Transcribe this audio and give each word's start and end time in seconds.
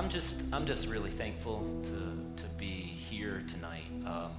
I'm 0.00 0.08
just 0.08 0.44
I'm 0.50 0.64
just 0.64 0.88
really 0.88 1.10
thankful 1.10 1.62
to 1.82 2.42
to 2.42 2.48
be 2.56 2.70
here 2.70 3.44
tonight. 3.46 3.84
Um, 4.06 4.30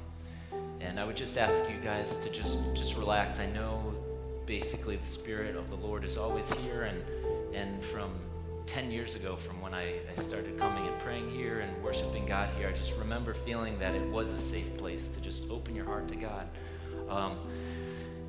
and 0.79 0.99
I 0.99 1.05
would 1.05 1.15
just 1.15 1.37
ask 1.37 1.69
you 1.69 1.75
guys 1.83 2.15
to 2.23 2.31
just 2.31 2.57
just 2.73 2.97
relax. 2.97 3.37
I 3.37 3.45
know 3.45 3.93
basically 4.47 4.95
the 4.95 5.05
spirit 5.05 5.55
of 5.55 5.69
the 5.69 5.75
Lord 5.75 6.03
is 6.03 6.17
always 6.17 6.51
here 6.51 6.85
and 6.85 7.03
and 7.53 7.85
from 7.85 8.09
10 8.65 8.89
years 8.89 9.13
ago 9.13 9.35
from 9.35 9.61
when 9.61 9.75
I, 9.75 9.99
I 10.11 10.15
started 10.15 10.57
coming 10.57 10.87
and 10.87 10.97
praying 10.97 11.29
here 11.29 11.59
and 11.59 11.83
worshiping 11.83 12.25
God 12.25 12.49
here, 12.57 12.67
I 12.67 12.71
just 12.71 12.97
remember 12.97 13.35
feeling 13.35 13.77
that 13.77 13.93
it 13.93 14.07
was 14.09 14.33
a 14.33 14.39
safe 14.39 14.75
place 14.77 15.09
to 15.09 15.21
just 15.21 15.47
open 15.51 15.75
your 15.75 15.85
heart 15.85 16.07
to 16.07 16.15
God. 16.15 16.47
Um, 17.07 17.37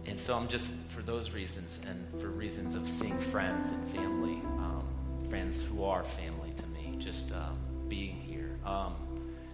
and 0.05 0.21
so 0.21 0.37
I'm 0.37 0.49
just, 0.49 0.75
for 0.91 1.01
those 1.01 1.31
reasons 1.31 1.81
and 1.89 2.21
for 2.21 2.29
reasons 2.29 2.75
of 2.75 2.89
seeing 2.89 3.19
friends 3.21 3.71
and 3.71 3.89
family, 3.89 4.43
um, 4.59 4.85
friends 5.31 5.63
who 5.63 5.85
are 5.85 6.03
family 6.03 6.32
just 7.03 7.33
uh, 7.33 7.49
being 7.89 8.15
here. 8.15 8.57
Um, 8.65 8.95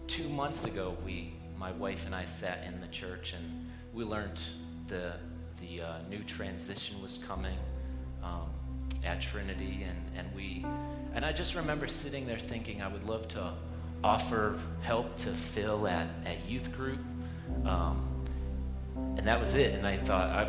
two 0.07 0.29
months 0.29 0.65
ago, 0.65 0.97
we, 1.05 1.33
my 1.57 1.73
wife 1.73 2.05
and 2.05 2.15
I 2.15 2.27
sat 2.27 2.65
in 2.67 2.81
the 2.81 2.87
church 2.89 3.33
and 3.33 3.67
we 3.95 4.05
learned 4.05 4.39
the, 4.87 5.15
the 5.61 5.83
uh, 5.83 5.95
new 6.11 6.23
transition 6.25 7.01
was 7.03 7.19
coming 7.27 7.57
um, 8.23 8.51
at 9.03 9.21
Trinity. 9.23 9.87
And, 9.89 10.19
and, 10.19 10.35
we, 10.35 10.67
and 11.15 11.25
I 11.25 11.33
just 11.33 11.55
remember 11.55 11.89
sitting 11.89 12.27
there 12.27 12.39
thinking 12.39 12.83
I 12.83 12.89
would 12.89 13.05
love 13.09 13.29
to 13.29 13.55
offer 14.05 14.59
help 14.83 15.17
to 15.19 15.31
Phil 15.31 15.89
at, 15.89 16.09
at 16.27 16.47
youth 16.47 16.77
group. 16.77 17.01
Um, 17.65 18.07
and 19.17 19.27
that 19.27 19.41
was 19.41 19.55
it. 19.55 19.75
And 19.75 19.87
I 19.87 19.97
thought, 19.97 20.29
I, 20.29 20.45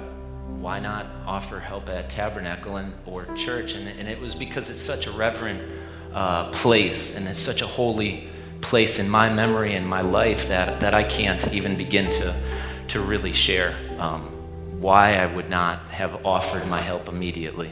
why 0.59 0.80
not 0.80 1.06
offer 1.26 1.59
help 1.59 1.88
at 1.88 2.09
Tabernacle 2.09 2.76
and, 2.76 2.94
or 3.06 3.26
church? 3.36 3.76
And, 3.76 3.88
and 3.88 4.09
it 4.09 4.20
was 4.20 4.36
because 4.36 4.70
it's 4.70 4.81
such 4.81 5.08
a 5.08 5.12
reverent 5.12 5.79
uh, 6.13 6.49
place 6.52 7.16
and 7.16 7.27
it's 7.27 7.40
such 7.40 7.62
a 7.62 7.68
holy 7.68 8.27
place 8.62 9.00
in 9.00 9.09
my 9.09 9.31
memory 9.31 9.76
and 9.76 9.88
my 9.88 10.02
life 10.02 10.48
that, 10.48 10.80
that 10.80 10.94
I 10.94 11.04
can't 11.04 11.53
even 11.53 11.78
begin 11.78 12.09
to, 12.11 12.36
to 12.89 13.00
really 13.00 13.31
share 13.31 13.75
um, 14.00 14.23
why 14.81 15.16
I 15.16 15.25
would 15.25 15.50
not 15.50 15.80
have 15.89 16.25
offered 16.25 16.67
my 16.67 16.81
help 16.81 17.09
immediately. 17.09 17.72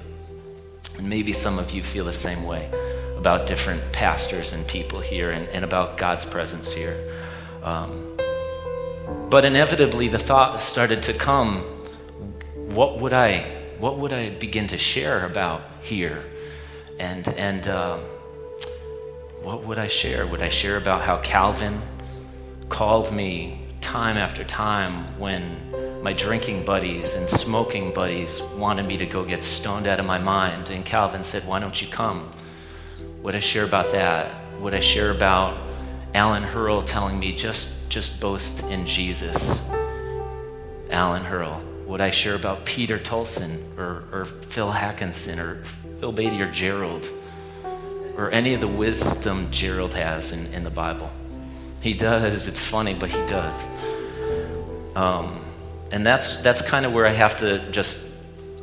And 0.98 1.10
maybe 1.10 1.34
some 1.34 1.60
of 1.60 1.72
you 1.72 1.84
feel 1.84 2.06
the 2.06 2.14
same 2.14 2.44
way 2.44 2.70
about 3.18 3.48
different 3.48 3.92
pastors 3.92 4.54
and 4.54 4.68
people 4.68 5.00
here 5.00 5.32
and, 5.32 5.48
and 5.50 5.66
about 5.66 5.98
God's 5.98 6.24
presence 6.24 6.72
here. 6.72 6.98
Um, 7.64 8.18
but 9.30 9.46
inevitably, 9.46 10.08
the 10.08 10.20
thought 10.20 10.62
started 10.62 11.04
to 11.04 11.14
come 11.14 11.64
what 12.70 13.00
would 13.00 13.14
I, 13.14 13.40
what 13.80 13.98
would 13.98 14.14
I 14.14 14.30
begin 14.30 14.68
to 14.68 14.78
share 14.78 15.26
about 15.26 15.62
here? 15.82 16.24
And, 17.00 17.28
and, 17.30 17.68
uh, 17.68 18.00
what 19.48 19.64
would 19.64 19.80
I 19.80 19.88
share? 19.88 20.28
Would 20.28 20.42
I 20.42 20.50
share 20.50 20.76
about 20.76 21.04
how 21.04 21.20
Calvin 21.20 21.82
called 22.68 23.14
me 23.14 23.62
time 23.80 24.18
after 24.18 24.44
time 24.44 25.18
when 25.18 26.04
my 26.04 26.12
drinking 26.12 26.66
buddies 26.66 27.14
and 27.14 27.26
smoking 27.30 27.94
buddies 27.94 28.42
wanted 28.58 28.86
me 28.86 28.98
to 28.98 29.06
go 29.06 29.24
get 29.24 29.46
stoned 29.46 29.88
out 29.88 30.02
of 30.02 30.06
my 30.06 30.18
mind? 30.18 30.70
And 30.70 30.84
Calvin 30.84 31.24
said, 31.24 31.48
Why 31.48 31.62
don't 31.62 31.82
you 31.82 31.88
come? 31.88 32.30
Would 33.24 33.36
I 33.36 33.40
share 33.40 33.64
about 33.64 33.90
that? 33.94 34.36
Would 34.60 34.74
I 34.74 34.82
share 34.82 35.12
about 35.12 35.58
Alan 36.14 36.44
Hurl 36.44 36.82
telling 36.82 37.18
me, 37.18 37.34
just, 37.34 37.90
just 37.90 38.20
boast 38.20 38.66
in 38.66 38.86
Jesus? 38.86 39.66
Alan 40.90 41.24
Hurl. 41.24 41.62
Would 41.86 42.02
I 42.02 42.10
share 42.10 42.36
about 42.36 42.66
Peter 42.66 43.00
Tolson 43.00 43.78
or, 43.78 44.04
or 44.12 44.26
Phil 44.26 44.74
Hackinson 44.74 45.40
or 45.40 45.64
Phil 46.02 46.12
Beatty 46.12 46.42
or 46.42 46.52
Gerald? 46.52 47.10
Or 48.18 48.32
any 48.32 48.56
of 48.56 48.62
the 48.62 48.68
wisdom 48.68 49.50
Gerald 49.52 49.94
has 49.94 50.34
in, 50.34 50.52
in 50.52 50.64
the 50.64 50.72
Bible. 50.72 51.10
He 51.82 51.94
does. 51.94 52.48
It's 52.48 52.64
funny, 52.64 52.96
but 52.96 53.12
he 53.12 53.26
does. 53.28 53.66
Um, 54.96 55.46
and 55.92 56.04
that's, 56.06 56.40
that's 56.40 56.62
kind 56.62 56.86
of 56.86 56.94
where 56.94 57.06
I 57.06 57.12
have 57.12 57.38
to 57.38 57.72
just 57.72 58.12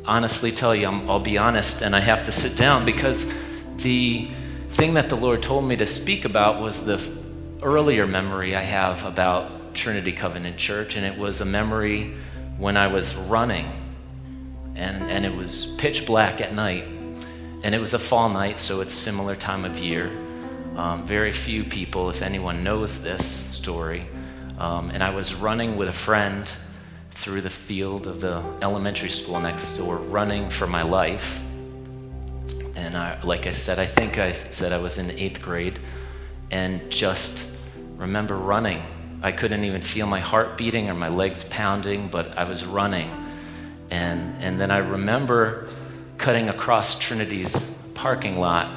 honestly 0.05 0.51
tell 0.51 0.75
you, 0.75 0.87
i 0.87 1.05
will 1.05 1.19
be 1.19 1.37
honest, 1.37 1.81
and 1.81 1.95
I 1.95 2.01
have 2.01 2.23
to 2.23 2.31
sit 2.31 2.57
down 2.57 2.85
because 2.85 3.33
the 3.77 4.29
thing 4.69 4.95
that 4.95 5.07
the 5.07 5.15
Lord 5.15 5.41
told 5.41 5.63
me 5.63 5.77
to 5.77 5.85
speak 5.85 6.25
about 6.25 6.61
was 6.61 6.85
the 6.85 7.01
earlier 7.63 8.05
memory 8.05 8.55
I 8.55 8.61
have 8.61 9.05
about 9.05 9.73
Trinity 9.73 10.11
Covenant 10.11 10.57
Church, 10.57 10.97
and 10.97 11.05
it 11.05 11.17
was 11.17 11.39
a 11.39 11.45
memory 11.45 12.13
when 12.57 12.75
I 12.75 12.87
was 12.87 13.15
running, 13.15 13.71
and, 14.75 15.03
and 15.09 15.25
it 15.25 15.33
was 15.33 15.73
pitch 15.77 16.05
black 16.05 16.41
at 16.41 16.53
night 16.53 16.85
and 17.65 17.73
it 17.73 17.79
was 17.79 17.95
a 17.95 17.99
fall 17.99 18.29
night, 18.29 18.59
so 18.59 18.81
it's 18.81 18.93
similar 18.93 19.35
time 19.35 19.65
of 19.65 19.79
year. 19.79 20.11
Um, 20.75 21.03
very 21.07 21.31
few 21.31 21.63
people, 21.63 22.11
if 22.11 22.21
anyone 22.21 22.63
knows 22.63 23.01
this 23.01 23.25
story. 23.25 24.05
Um, 24.59 24.91
and 24.91 25.01
I 25.01 25.09
was 25.09 25.33
running 25.33 25.75
with 25.75 25.89
a 25.89 25.91
friend 25.91 26.47
through 27.09 27.41
the 27.41 27.49
field 27.49 28.05
of 28.05 28.21
the 28.21 28.43
elementary 28.61 29.09
school 29.09 29.39
next 29.39 29.77
door, 29.77 29.95
running 29.95 30.47
for 30.51 30.67
my 30.67 30.83
life. 30.83 31.43
And 32.75 32.95
I, 32.95 33.19
like 33.21 33.47
I 33.47 33.51
said, 33.51 33.79
I 33.79 33.87
think 33.87 34.19
I 34.19 34.33
said 34.33 34.71
I 34.71 34.77
was 34.77 34.99
in 34.99 35.09
eighth 35.09 35.41
grade, 35.41 35.79
and 36.51 36.91
just 36.91 37.51
remember 37.97 38.37
running. 38.37 38.83
I 39.23 39.31
couldn't 39.31 39.63
even 39.63 39.81
feel 39.81 40.05
my 40.05 40.19
heart 40.19 40.55
beating 40.55 40.87
or 40.87 40.93
my 40.93 41.09
legs 41.09 41.43
pounding, 41.45 42.09
but 42.09 42.37
I 42.37 42.43
was 42.43 42.63
running. 42.63 43.09
And, 43.89 44.39
and 44.39 44.59
then 44.59 44.69
I 44.69 44.77
remember 44.77 45.67
cutting 46.25 46.49
across 46.49 46.97
Trinity's 46.97 47.77
parking 47.93 48.39
lot 48.39 48.67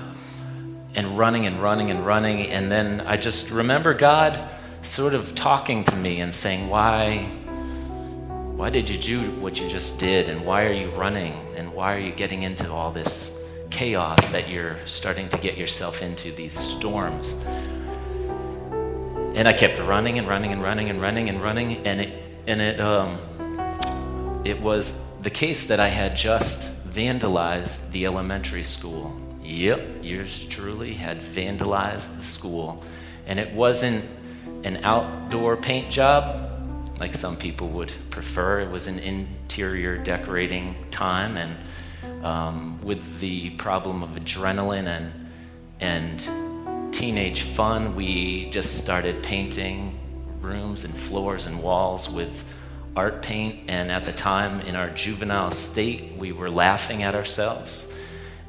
and 0.95 1.17
running 1.17 1.47
and 1.47 1.63
running 1.63 1.91
and 1.91 2.05
running. 2.05 2.47
And 2.49 2.71
then 2.71 3.01
I 3.01 3.17
just 3.17 3.51
remember 3.51 3.95
God 3.95 4.39
sort 4.83 5.15
of 5.15 5.35
talking 5.35 5.83
to 5.85 5.97
me 5.97 6.21
and 6.21 6.35
saying, 6.35 6.69
Why? 6.69 7.25
Why 8.55 8.69
did 8.69 8.91
you 8.91 8.99
do 8.99 9.31
what 9.41 9.59
you 9.59 9.67
just 9.67 9.99
did? 9.99 10.29
And 10.29 10.45
why 10.45 10.67
are 10.67 10.75
you 10.75 10.91
running? 10.91 11.33
And 11.57 11.73
why 11.73 11.95
are 11.95 11.99
you 11.99 12.13
getting 12.13 12.43
into 12.43 12.71
all 12.71 12.93
this 12.93 13.35
chaos 13.71 14.29
that 14.29 14.51
you're 14.51 14.77
starting 14.85 15.31
to 15.31 15.39
get 15.39 15.57
yourself 15.57 16.03
into, 16.03 16.31
these 16.31 16.53
storms? 16.53 17.43
And 19.35 19.49
I 19.49 19.55
kept 19.55 19.79
running 19.79 20.19
and 20.19 20.29
running 20.29 20.53
and 20.53 20.63
running 20.63 20.91
and 20.91 21.01
running 21.01 21.31
and 21.31 21.41
running, 21.41 21.87
and 21.87 21.99
it, 22.03 22.41
and 22.47 22.61
it, 22.61 22.79
um, 22.79 23.17
it 24.45 24.61
was 24.61 25.03
the 25.23 25.31
case 25.31 25.69
that 25.69 25.81
I 25.81 25.89
had 25.89 26.15
just 26.15 26.78
vandalized 26.99 27.93
the 27.93 28.07
elementary 28.07 28.65
school. 28.65 29.17
Yep, 29.45 30.03
yours 30.03 30.45
truly 30.47 30.95
had 30.95 31.19
vandalized 31.19 32.17
the 32.17 32.25
school. 32.25 32.83
And 33.29 33.39
it 33.39 33.53
wasn't 33.53 34.05
an 34.65 34.85
outdoor 34.85 35.57
paint 35.57 35.93
job 35.93 36.51
like 36.99 37.15
some 37.15 37.37
people 37.37 37.69
would 37.69 37.93
prefer. 38.11 38.59
It 38.59 38.71
was 38.73 38.89
an 38.89 38.99
interior 38.99 39.97
decorating 39.97 40.75
time, 40.91 41.37
and 41.37 42.25
um, 42.25 42.81
with 42.83 43.21
the 43.21 43.51
problem 43.51 44.03
of 44.03 44.11
adrenaline 44.11 44.89
and 44.89 45.13
and 45.81 46.93
teenage 46.93 47.43
fun, 47.43 47.95
we 47.95 48.51
just 48.51 48.83
started 48.83 49.23
painting 49.23 49.97
rooms 50.41 50.85
and 50.85 50.93
floors 50.93 51.47
and 51.47 51.63
walls 51.63 52.11
with 52.11 52.45
art 52.97 53.23
paint, 53.23 53.61
and 53.69 53.91
at 53.91 54.05
the 54.05 54.13
time, 54.13 54.61
in 54.63 54.77
our 54.77 54.91
juvenile 54.91 55.51
state, 55.51 56.17
we 56.17 56.33
were 56.33 56.51
laughing 56.51 57.03
at 57.03 57.15
ourselves 57.15 57.95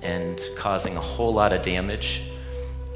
and 0.01 0.41
causing 0.55 0.97
a 0.97 1.01
whole 1.01 1.33
lot 1.33 1.53
of 1.53 1.61
damage. 1.61 2.23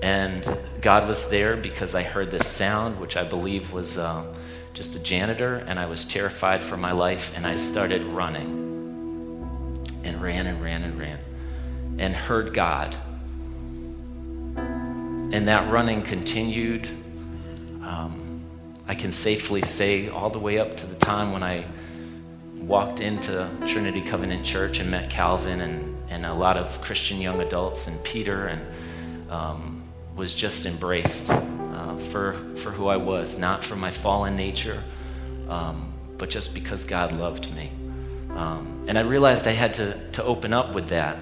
And 0.01 0.45
God 0.81 1.07
was 1.07 1.29
there 1.29 1.55
because 1.55 1.95
I 1.95 2.03
heard 2.03 2.31
this 2.31 2.47
sound, 2.47 2.99
which 2.99 3.15
I 3.15 3.23
believe 3.23 3.71
was 3.71 3.97
uh, 3.97 4.25
just 4.73 4.95
a 4.95 5.03
janitor, 5.03 5.55
and 5.67 5.79
I 5.79 5.85
was 5.85 6.05
terrified 6.05 6.63
for 6.63 6.75
my 6.77 6.91
life, 6.91 7.33
and 7.35 7.45
I 7.45 7.55
started 7.55 8.03
running 8.03 8.59
and 10.03 10.21
ran 10.21 10.47
and 10.47 10.61
ran 10.61 10.83
and 10.83 10.99
ran 10.99 11.19
and 11.99 12.15
heard 12.15 12.53
God. 12.53 12.97
And 14.55 15.47
that 15.47 15.71
running 15.71 16.01
continued. 16.01 16.87
Um, 17.81 18.22
I 18.87 18.95
can 18.95 19.11
safely 19.11 19.61
say 19.61 20.09
all 20.09 20.29
the 20.29 20.39
way 20.39 20.59
up 20.59 20.75
to 20.77 20.85
the 20.85 20.95
time 20.95 21.31
when 21.31 21.41
I 21.41 21.65
walked 22.55 22.99
into 22.99 23.49
Trinity 23.65 24.01
Covenant 24.01 24.45
Church 24.45 24.79
and 24.79 24.91
met 24.91 25.09
Calvin 25.09 25.61
and, 25.61 25.95
and 26.09 26.25
a 26.25 26.33
lot 26.33 26.57
of 26.57 26.81
Christian 26.81 27.21
young 27.21 27.41
adults 27.41 27.87
and 27.87 28.01
Peter 28.03 28.47
and 28.47 29.31
um, 29.31 29.83
was 30.15 30.33
just 30.33 30.65
embraced 30.65 31.29
uh, 31.29 31.95
for, 32.11 32.33
for 32.57 32.71
who 32.71 32.87
I 32.87 32.97
was, 32.97 33.39
not 33.39 33.63
for 33.63 33.77
my 33.77 33.89
fallen 33.89 34.35
nature, 34.35 34.83
um, 35.47 35.93
but 36.17 36.29
just 36.29 36.53
because 36.53 36.83
God 36.83 37.13
loved 37.13 37.53
me. 37.55 37.71
Um, 38.31 38.85
and 38.87 38.97
I 38.97 39.01
realized 39.01 39.47
I 39.47 39.51
had 39.51 39.73
to, 39.75 40.11
to 40.11 40.23
open 40.23 40.53
up 40.53 40.75
with 40.75 40.89
that. 40.89 41.17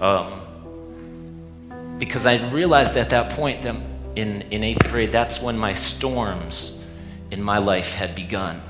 Um, 0.00 0.40
because 1.98 2.26
I 2.26 2.48
realized 2.50 2.96
at 2.96 3.10
that 3.10 3.32
point 3.32 3.62
that 3.62 3.76
in, 4.16 4.42
in 4.50 4.64
eighth 4.64 4.88
grade, 4.88 5.12
that's 5.12 5.40
when 5.40 5.56
my 5.56 5.74
storms 5.74 6.79
in 7.30 7.42
my 7.42 7.58
life 7.58 7.94
had 7.94 8.14
begun. 8.14 8.62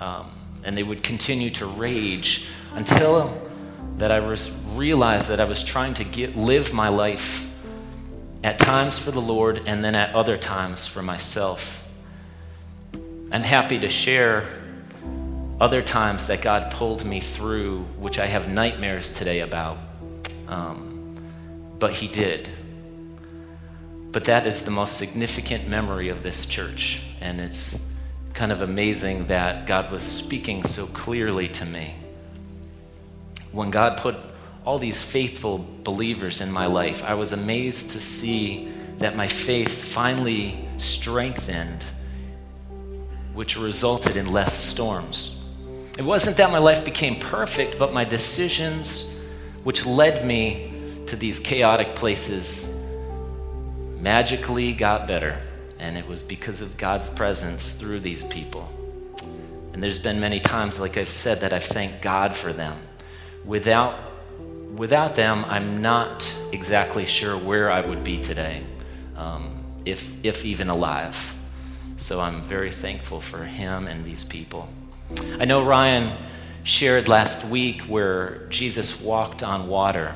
Um, 0.00 0.30
and 0.64 0.76
they 0.76 0.82
would 0.82 1.02
continue 1.02 1.50
to 1.50 1.66
rage 1.66 2.46
until 2.74 3.40
that 3.98 4.10
I 4.10 4.20
was 4.20 4.60
realized 4.74 5.28
that 5.30 5.40
I 5.40 5.44
was 5.44 5.62
trying 5.62 5.94
to 5.94 6.04
get, 6.04 6.36
live 6.36 6.72
my 6.72 6.88
life 6.88 7.48
at 8.44 8.58
times 8.58 8.98
for 8.98 9.10
the 9.10 9.20
Lord, 9.20 9.62
and 9.66 9.84
then 9.84 9.94
at 9.94 10.14
other 10.14 10.36
times 10.36 10.86
for 10.86 11.02
myself. 11.02 11.86
I'm 13.30 13.42
happy 13.42 13.78
to 13.78 13.88
share 13.88 14.46
other 15.60 15.80
times 15.80 16.26
that 16.26 16.42
God 16.42 16.72
pulled 16.72 17.04
me 17.04 17.20
through, 17.20 17.82
which 17.98 18.18
I 18.18 18.26
have 18.26 18.48
nightmares 18.48 19.12
today 19.12 19.40
about. 19.40 19.78
Um, 20.48 21.16
but 21.78 21.92
He 21.92 22.08
did. 22.08 22.50
But 24.10 24.24
that 24.24 24.46
is 24.46 24.64
the 24.64 24.72
most 24.72 24.98
significant 24.98 25.68
memory 25.68 26.08
of 26.08 26.22
this 26.22 26.44
church, 26.44 27.02
and 27.22 27.40
it's 27.40 27.80
kind 28.34 28.50
of 28.50 28.62
amazing 28.62 29.26
that 29.28 29.66
God 29.66 29.90
was 29.92 30.02
speaking 30.02 30.64
so 30.64 30.86
clearly 30.86 31.48
to 31.50 31.64
me. 31.64 31.94
When 33.52 33.70
God 33.70 33.98
put 33.98 34.16
all 34.64 34.78
these 34.78 35.02
faithful 35.02 35.64
believers 35.84 36.40
in 36.40 36.50
my 36.50 36.66
life, 36.66 37.04
I 37.04 37.14
was 37.14 37.32
amazed 37.32 37.90
to 37.90 38.00
see 38.00 38.72
that 38.98 39.16
my 39.16 39.28
faith 39.28 39.68
finally 39.68 40.66
strengthened, 40.78 41.84
which 43.34 43.56
resulted 43.56 44.16
in 44.16 44.32
less 44.32 44.56
storms. 44.56 45.38
It 45.98 46.04
wasn't 46.04 46.36
that 46.38 46.50
my 46.50 46.58
life 46.58 46.84
became 46.84 47.20
perfect, 47.20 47.78
but 47.78 47.92
my 47.92 48.04
decisions, 48.04 49.14
which 49.62 49.86
led 49.86 50.26
me 50.26 50.72
to 51.06 51.16
these 51.16 51.38
chaotic 51.38 51.94
places, 51.94 52.84
magically 54.00 54.72
got 54.72 55.06
better. 55.06 55.38
And 55.82 55.98
it 55.98 56.06
was 56.06 56.22
because 56.22 56.60
of 56.60 56.76
God's 56.76 57.08
presence 57.08 57.72
through 57.72 58.00
these 58.00 58.22
people. 58.22 58.70
And 59.72 59.82
there's 59.82 59.98
been 59.98 60.20
many 60.20 60.38
times, 60.38 60.78
like 60.78 60.96
I've 60.96 61.10
said, 61.10 61.40
that 61.40 61.52
I've 61.52 61.64
thanked 61.64 62.02
God 62.02 62.36
for 62.36 62.52
them. 62.52 62.78
Without, 63.44 63.98
without 64.76 65.16
them, 65.16 65.44
I'm 65.46 65.82
not 65.82 66.32
exactly 66.52 67.04
sure 67.04 67.36
where 67.36 67.68
I 67.68 67.80
would 67.80 68.04
be 68.04 68.20
today, 68.20 68.62
um, 69.16 69.64
if, 69.84 70.24
if 70.24 70.44
even 70.44 70.68
alive. 70.68 71.34
So 71.96 72.20
I'm 72.20 72.42
very 72.42 72.70
thankful 72.70 73.20
for 73.20 73.42
him 73.42 73.88
and 73.88 74.04
these 74.04 74.22
people. 74.22 74.68
I 75.40 75.46
know 75.46 75.64
Ryan 75.64 76.16
shared 76.62 77.08
last 77.08 77.44
week 77.46 77.80
where 77.82 78.46
Jesus 78.50 79.02
walked 79.02 79.42
on 79.42 79.66
water. 79.66 80.14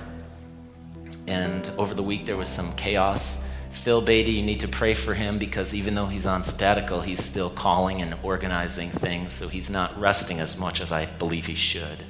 And 1.26 1.68
over 1.76 1.92
the 1.92 2.04
week, 2.04 2.24
there 2.24 2.36
was 2.36 2.48
some 2.48 2.72
chaos 2.76 3.44
Phil 3.86 4.00
Beatty, 4.02 4.32
you 4.32 4.42
need 4.42 4.58
to 4.58 4.66
pray 4.66 4.94
for 4.94 5.14
him 5.14 5.38
because 5.38 5.72
even 5.72 5.94
though 5.94 6.08
he's 6.08 6.26
on 6.26 6.42
sabbatical, 6.42 7.02
he's 7.02 7.22
still 7.22 7.48
calling 7.48 8.02
and 8.02 8.16
organizing 8.24 8.90
things, 8.90 9.32
so 9.32 9.46
he's 9.46 9.70
not 9.70 9.96
resting 9.96 10.40
as 10.40 10.58
much 10.58 10.80
as 10.80 10.90
I 10.90 11.06
believe 11.06 11.46
he 11.46 11.54
should. 11.54 12.02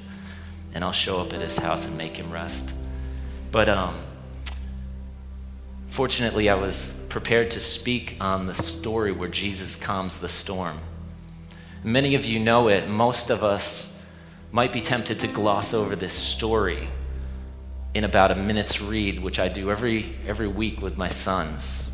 And 0.73 0.83
I'll 0.83 0.91
show 0.91 1.21
up 1.21 1.33
at 1.33 1.41
his 1.41 1.59
house 1.59 1.85
and 1.85 1.95
make 1.95 2.17
him 2.17 2.33
rest. 2.33 2.73
But 3.51 3.69
um, 3.69 4.01
fortunately, 5.85 6.49
I 6.49 6.55
was 6.55 7.05
prepared 7.09 7.51
to 7.51 7.59
speak 7.59 8.17
on 8.19 8.47
the 8.47 8.55
story 8.55 9.11
where 9.11 9.29
Jesus 9.29 9.75
calms 9.75 10.19
the 10.19 10.29
storm. 10.29 10.79
Many 11.83 12.15
of 12.15 12.25
you 12.25 12.39
know 12.39 12.69
it. 12.69 12.89
Most 12.89 13.29
of 13.29 13.43
us 13.43 14.01
might 14.51 14.73
be 14.73 14.81
tempted 14.81 15.19
to 15.19 15.27
gloss 15.27 15.75
over 15.75 15.95
this 15.95 16.13
story 16.13 16.87
in 17.97 18.03
about 18.03 18.31
a 18.31 18.35
minute's 18.35 18.79
read, 18.79 19.19
which 19.19 19.39
I 19.39 19.47
do 19.47 19.71
every, 19.71 20.15
every 20.27 20.47
week 20.47 20.83
with 20.83 20.97
my 20.97 21.09
sons. 21.09 21.91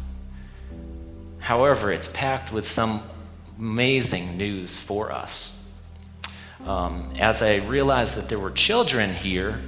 However, 1.40 1.94
it's 1.94 2.12
packed 2.12 2.52
with 2.52 2.68
some 2.68 3.02
amazing 3.58 4.38
news 4.38 4.78
for 4.78 5.14
us. 5.14 5.64
Um, 6.66 7.14
as 7.20 7.42
I 7.42 7.56
realized 7.58 8.18
that 8.18 8.28
there 8.28 8.38
were 8.38 8.52
children 8.52 9.14
here, 9.14 9.62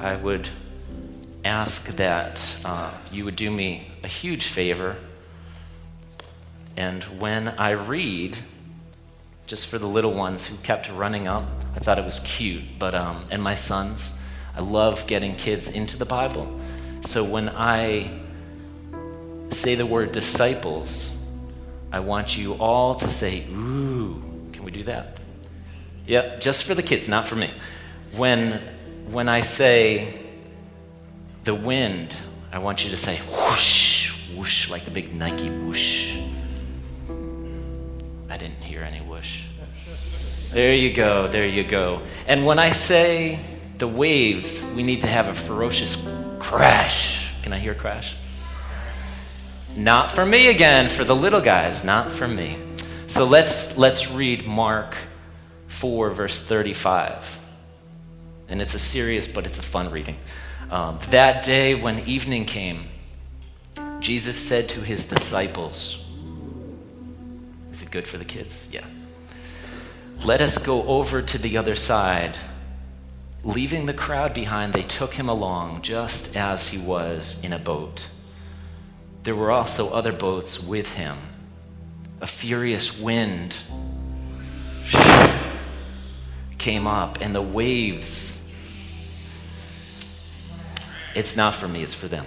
I 0.00 0.16
would 0.16 0.48
ask 1.44 1.86
that 1.96 2.60
uh, 2.64 2.92
you 3.12 3.24
would 3.24 3.36
do 3.36 3.48
me 3.48 3.92
a 4.02 4.08
huge 4.08 4.48
favor. 4.48 4.96
And 6.76 7.04
when 7.20 7.46
I 7.46 7.70
read, 7.70 8.36
just 9.46 9.68
for 9.68 9.78
the 9.78 9.86
little 9.86 10.14
ones 10.14 10.46
who 10.46 10.56
kept 10.64 10.90
running 10.90 11.28
up, 11.28 11.44
I 11.76 11.78
thought 11.78 12.00
it 12.00 12.04
was 12.04 12.18
cute, 12.20 12.64
but, 12.76 12.96
um, 12.96 13.24
and 13.30 13.40
my 13.40 13.54
sons, 13.54 14.20
I 14.56 14.60
love 14.60 15.06
getting 15.06 15.36
kids 15.36 15.68
into 15.68 15.96
the 15.96 16.04
Bible. 16.04 16.60
So 17.02 17.24
when 17.24 17.48
I 17.48 18.10
say 19.50 19.74
the 19.74 19.86
word 19.86 20.12
disciples, 20.12 21.26
I 21.92 22.00
want 22.00 22.36
you 22.36 22.54
all 22.54 22.94
to 22.96 23.08
say, 23.08 23.44
ooh. 23.50 24.22
Can 24.52 24.64
we 24.64 24.70
do 24.70 24.82
that? 24.84 25.18
Yep, 26.06 26.40
just 26.40 26.64
for 26.64 26.74
the 26.74 26.82
kids, 26.82 27.08
not 27.08 27.26
for 27.26 27.36
me. 27.36 27.50
When, 28.12 28.60
when 29.10 29.28
I 29.28 29.40
say 29.40 30.18
the 31.44 31.54
wind, 31.54 32.14
I 32.52 32.58
want 32.58 32.84
you 32.84 32.90
to 32.90 32.96
say 32.96 33.16
whoosh, 33.16 34.34
whoosh, 34.36 34.68
like 34.70 34.84
the 34.84 34.90
big 34.90 35.14
Nike 35.14 35.48
whoosh. 35.48 36.18
I 38.28 38.36
didn't 38.36 38.62
hear 38.62 38.82
any 38.82 39.00
whoosh. 39.00 39.44
There 40.52 40.74
you 40.74 40.92
go, 40.92 41.28
there 41.28 41.46
you 41.46 41.64
go. 41.64 42.02
And 42.26 42.44
when 42.44 42.58
I 42.58 42.70
say 42.70 43.38
the 43.80 43.88
waves, 43.88 44.70
we 44.76 44.82
need 44.82 45.00
to 45.00 45.06
have 45.06 45.26
a 45.26 45.34
ferocious 45.34 46.06
crash. 46.38 47.32
Can 47.42 47.52
I 47.52 47.58
hear 47.58 47.74
crash? 47.74 48.14
Not 49.74 50.10
for 50.10 50.26
me 50.26 50.48
again, 50.48 50.88
for 50.88 51.02
the 51.02 51.16
little 51.16 51.40
guys, 51.40 51.82
not 51.82 52.12
for 52.12 52.28
me. 52.28 52.58
So 53.06 53.24
let's 53.24 53.76
let's 53.78 54.10
read 54.10 54.46
Mark 54.46 54.96
4 55.68 56.10
verse 56.10 56.44
35. 56.44 57.40
And 58.48 58.60
it's 58.60 58.74
a 58.74 58.78
serious 58.78 59.26
but 59.26 59.46
it's 59.46 59.58
a 59.58 59.62
fun 59.62 59.90
reading. 59.90 60.16
Um, 60.70 60.98
that 61.08 61.42
day 61.42 61.74
when 61.74 62.00
evening 62.00 62.44
came, 62.44 62.88
Jesus 64.00 64.36
said 64.36 64.68
to 64.70 64.80
his 64.80 65.08
disciples, 65.08 66.04
Is 67.72 67.82
it 67.82 67.90
good 67.90 68.06
for 68.06 68.18
the 68.18 68.24
kids? 68.24 68.70
Yeah. 68.72 68.84
Let 70.22 70.42
us 70.42 70.58
go 70.58 70.82
over 70.82 71.22
to 71.22 71.38
the 71.38 71.56
other 71.56 71.74
side. 71.74 72.36
Leaving 73.42 73.86
the 73.86 73.94
crowd 73.94 74.34
behind, 74.34 74.74
they 74.74 74.82
took 74.82 75.14
him 75.14 75.28
along 75.28 75.80
just 75.80 76.36
as 76.36 76.68
he 76.68 76.78
was 76.78 77.42
in 77.42 77.54
a 77.54 77.58
boat. 77.58 78.08
There 79.22 79.34
were 79.34 79.50
also 79.50 79.90
other 79.90 80.12
boats 80.12 80.62
with 80.62 80.96
him. 80.96 81.18
A 82.20 82.26
furious 82.26 82.98
wind 82.98 83.56
came 86.58 86.86
up, 86.86 87.22
and 87.22 87.34
the 87.34 87.40
waves. 87.40 88.52
It's 91.14 91.34
not 91.34 91.54
for 91.54 91.66
me, 91.66 91.82
it's 91.82 91.94
for 91.94 92.08
them. 92.08 92.26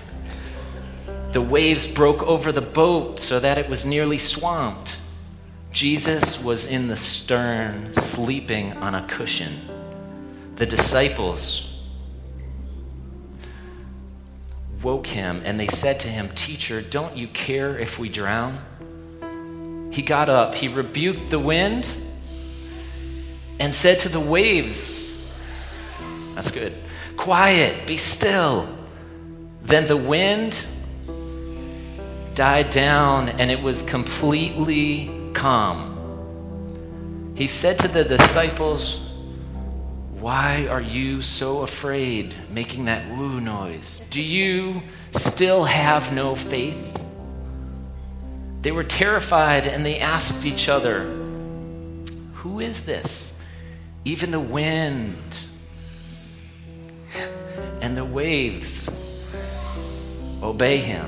The 1.31 1.41
waves 1.41 1.89
broke 1.89 2.23
over 2.23 2.51
the 2.51 2.61
boat 2.61 3.19
so 3.19 3.39
that 3.39 3.59
it 3.59 3.69
was 3.69 3.85
nearly 3.85 4.17
swamped. 4.17 4.97
Jesus 5.71 6.43
was 6.43 6.65
in 6.65 6.87
the 6.87 6.95
stern, 6.95 7.93
sleeping 7.93 8.73
on 8.73 8.95
a 8.95 9.05
cushion 9.07 9.69
the 10.55 10.65
disciples 10.65 11.69
woke 14.81 15.07
him 15.07 15.41
and 15.45 15.59
they 15.59 15.67
said 15.67 15.99
to 16.01 16.07
him, 16.07 16.29
Teacher, 16.35 16.81
don't 16.81 17.15
you 17.15 17.27
care 17.27 17.77
if 17.77 17.97
we 17.97 18.09
drown? 18.09 18.59
He 19.91 20.01
got 20.01 20.29
up, 20.29 20.55
he 20.55 20.67
rebuked 20.67 21.29
the 21.29 21.39
wind, 21.39 21.87
and 23.59 23.73
said 23.73 23.99
to 24.01 24.09
the 24.09 24.19
waves, 24.19 25.33
That's 26.35 26.51
good, 26.51 26.73
quiet, 27.15 27.87
be 27.87 27.97
still. 27.97 28.67
Then 29.61 29.87
the 29.87 29.97
wind 29.97 30.65
died 32.35 32.69
down 32.71 33.29
and 33.29 33.49
it 33.51 33.61
was 33.61 33.83
completely 33.83 35.11
calm. 35.33 35.91
He 37.35 37.47
said 37.47 37.77
to 37.79 37.87
the 37.87 38.03
disciples, 38.03 39.12
why 40.23 40.67
are 40.67 40.79
you 40.79 41.21
so 41.21 41.63
afraid, 41.63 42.33
making 42.49 42.85
that 42.85 43.09
woo 43.09 43.41
noise? 43.41 44.05
Do 44.09 44.21
you 44.21 44.81
still 45.11 45.65
have 45.65 46.13
no 46.13 46.33
faith? 46.33 46.97
They 48.61 48.71
were 48.71 48.85
terrified 48.85 49.67
and 49.67 49.85
they 49.85 49.99
asked 49.99 50.45
each 50.45 50.69
other, 50.69 51.03
Who 52.35 52.61
is 52.61 52.85
this? 52.85 53.43
Even 54.05 54.31
the 54.31 54.39
wind 54.39 55.39
and 57.81 57.97
the 57.97 58.05
waves 58.05 58.89
obey 60.41 60.77
him. 60.77 61.05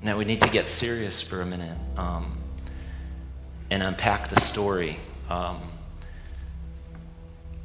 Now 0.00 0.16
we 0.16 0.24
need 0.24 0.42
to 0.42 0.48
get 0.48 0.68
serious 0.68 1.20
for 1.20 1.40
a 1.40 1.46
minute. 1.46 1.76
Um, 1.96 2.39
and 3.70 3.82
unpack 3.82 4.28
the 4.28 4.40
story. 4.40 4.98
Um, 5.28 5.60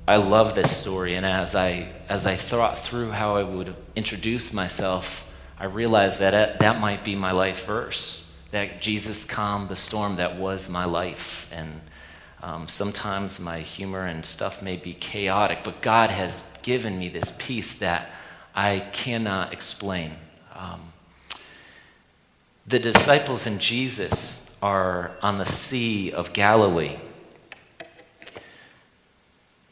I 0.08 0.18
love 0.18 0.54
this 0.54 0.76
story, 0.76 1.16
and 1.16 1.26
as 1.26 1.56
I 1.56 1.90
as 2.08 2.28
I 2.28 2.36
thought 2.36 2.78
through 2.78 3.12
how 3.12 3.38
I 3.38 3.44
would 3.44 3.76
introduce 3.96 4.54
myself, 4.54 5.32
I 5.60 5.66
realized 5.66 6.20
that 6.20 6.34
it, 6.34 6.60
that 6.60 6.80
might 6.80 7.04
be 7.04 7.16
my 7.16 7.32
life 7.32 7.66
verse. 7.66 8.22
That 8.52 8.80
Jesus 8.80 9.26
calmed 9.26 9.70
the 9.70 9.76
storm 9.76 10.18
that 10.18 10.38
was 10.38 10.70
my 10.70 10.86
life, 10.86 11.50
and 11.52 11.82
um, 12.44 12.68
sometimes 12.68 13.40
my 13.40 13.62
humor 13.62 14.06
and 14.06 14.24
stuff 14.24 14.62
may 14.62 14.78
be 14.78 14.94
chaotic, 14.94 15.64
but 15.64 15.82
God 15.82 16.12
has 16.12 16.44
given 16.62 17.00
me 17.00 17.10
this 17.10 17.34
peace 17.40 17.80
that 17.80 18.12
I 18.54 18.88
cannot 18.94 19.52
explain. 19.52 20.12
Um, 20.56 20.94
the 22.68 22.80
disciples 22.80 23.48
and 23.48 23.60
Jesus 23.60 24.45
are 24.62 25.12
on 25.22 25.38
the 25.38 25.46
Sea 25.46 26.12
of 26.12 26.34
Galilee. 26.34 26.98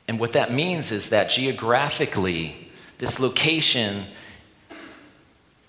And 0.08 0.20
what 0.20 0.34
that 0.34 0.52
means 0.52 0.92
is 0.92 1.10
that 1.10 1.30
geographically, 1.30 2.72
this 2.98 3.20
location 3.20 4.06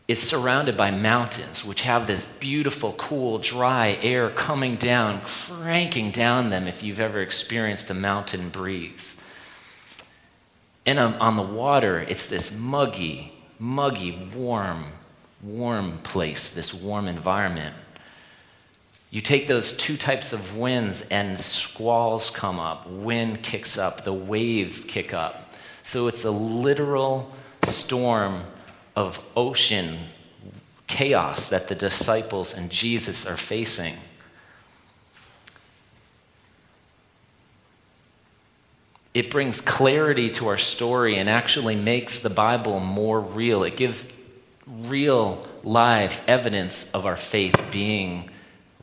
is 0.07 0.21
surrounded 0.21 0.77
by 0.77 0.91
mountains, 0.91 1.65
which 1.65 1.83
have 1.83 2.07
this 2.07 2.37
beautiful, 2.39 2.93
cool, 2.95 3.39
dry 3.39 3.99
air 4.03 4.29
coming 4.29 4.77
down, 4.77 5.23
cranking 5.23 6.11
down 6.11 6.51
them 6.51 6.67
if 6.67 6.83
you've 6.83 7.01
ever 7.01 7.23
experienced 7.23 7.89
a 7.89 7.95
mountain 7.95 8.51
breeze. 8.51 9.25
And 10.85 10.99
on 10.99 11.37
the 11.37 11.43
water, 11.43 12.01
it's 12.01 12.29
this 12.29 12.59
muggy, 12.59 13.33
muggy, 13.59 14.29
warm, 14.35 14.85
warm 15.43 15.99
place, 16.03 16.53
this 16.53 16.75
warm 16.75 17.09
environment. 17.09 17.75
You 19.15 19.21
take 19.21 19.47
those 19.47 19.77
two 19.77 19.97
types 19.97 20.33
of 20.33 20.57
winds, 20.57 21.07
and 21.09 21.39
squalls 21.39 22.31
come 22.31 22.59
up, 22.59 22.89
wind 22.89 23.45
kicks 23.45 23.79
up, 23.79 24.03
the 24.03 24.13
waves 24.13 24.85
kick 24.85 25.15
up. 25.15 25.53
So 25.85 26.09
it's 26.09 26.25
a 26.25 26.33
literal 26.33 27.33
storm 27.63 28.43
of 28.97 29.25
ocean 29.37 29.99
chaos 30.89 31.49
that 31.51 31.69
the 31.69 31.77
disciples 31.77 32.57
and 32.57 32.71
Jesus 32.71 33.25
are 33.25 33.37
facing. 33.37 33.95
It 39.15 39.31
brings 39.31 39.61
clarity 39.61 40.29
to 40.31 40.49
our 40.49 40.59
story 40.59 41.19
and 41.19 41.31
actually 41.31 41.77
makes 41.77 42.19
the 42.19 42.31
Bible 42.31 42.81
more 42.81 43.21
real. 43.21 43.63
It 43.63 43.77
gives 43.77 44.21
real, 44.67 45.47
live 45.63 46.21
evidence 46.27 46.91
of 46.91 47.07
our 47.07 47.17
faith 47.17 47.55
being 47.71 48.29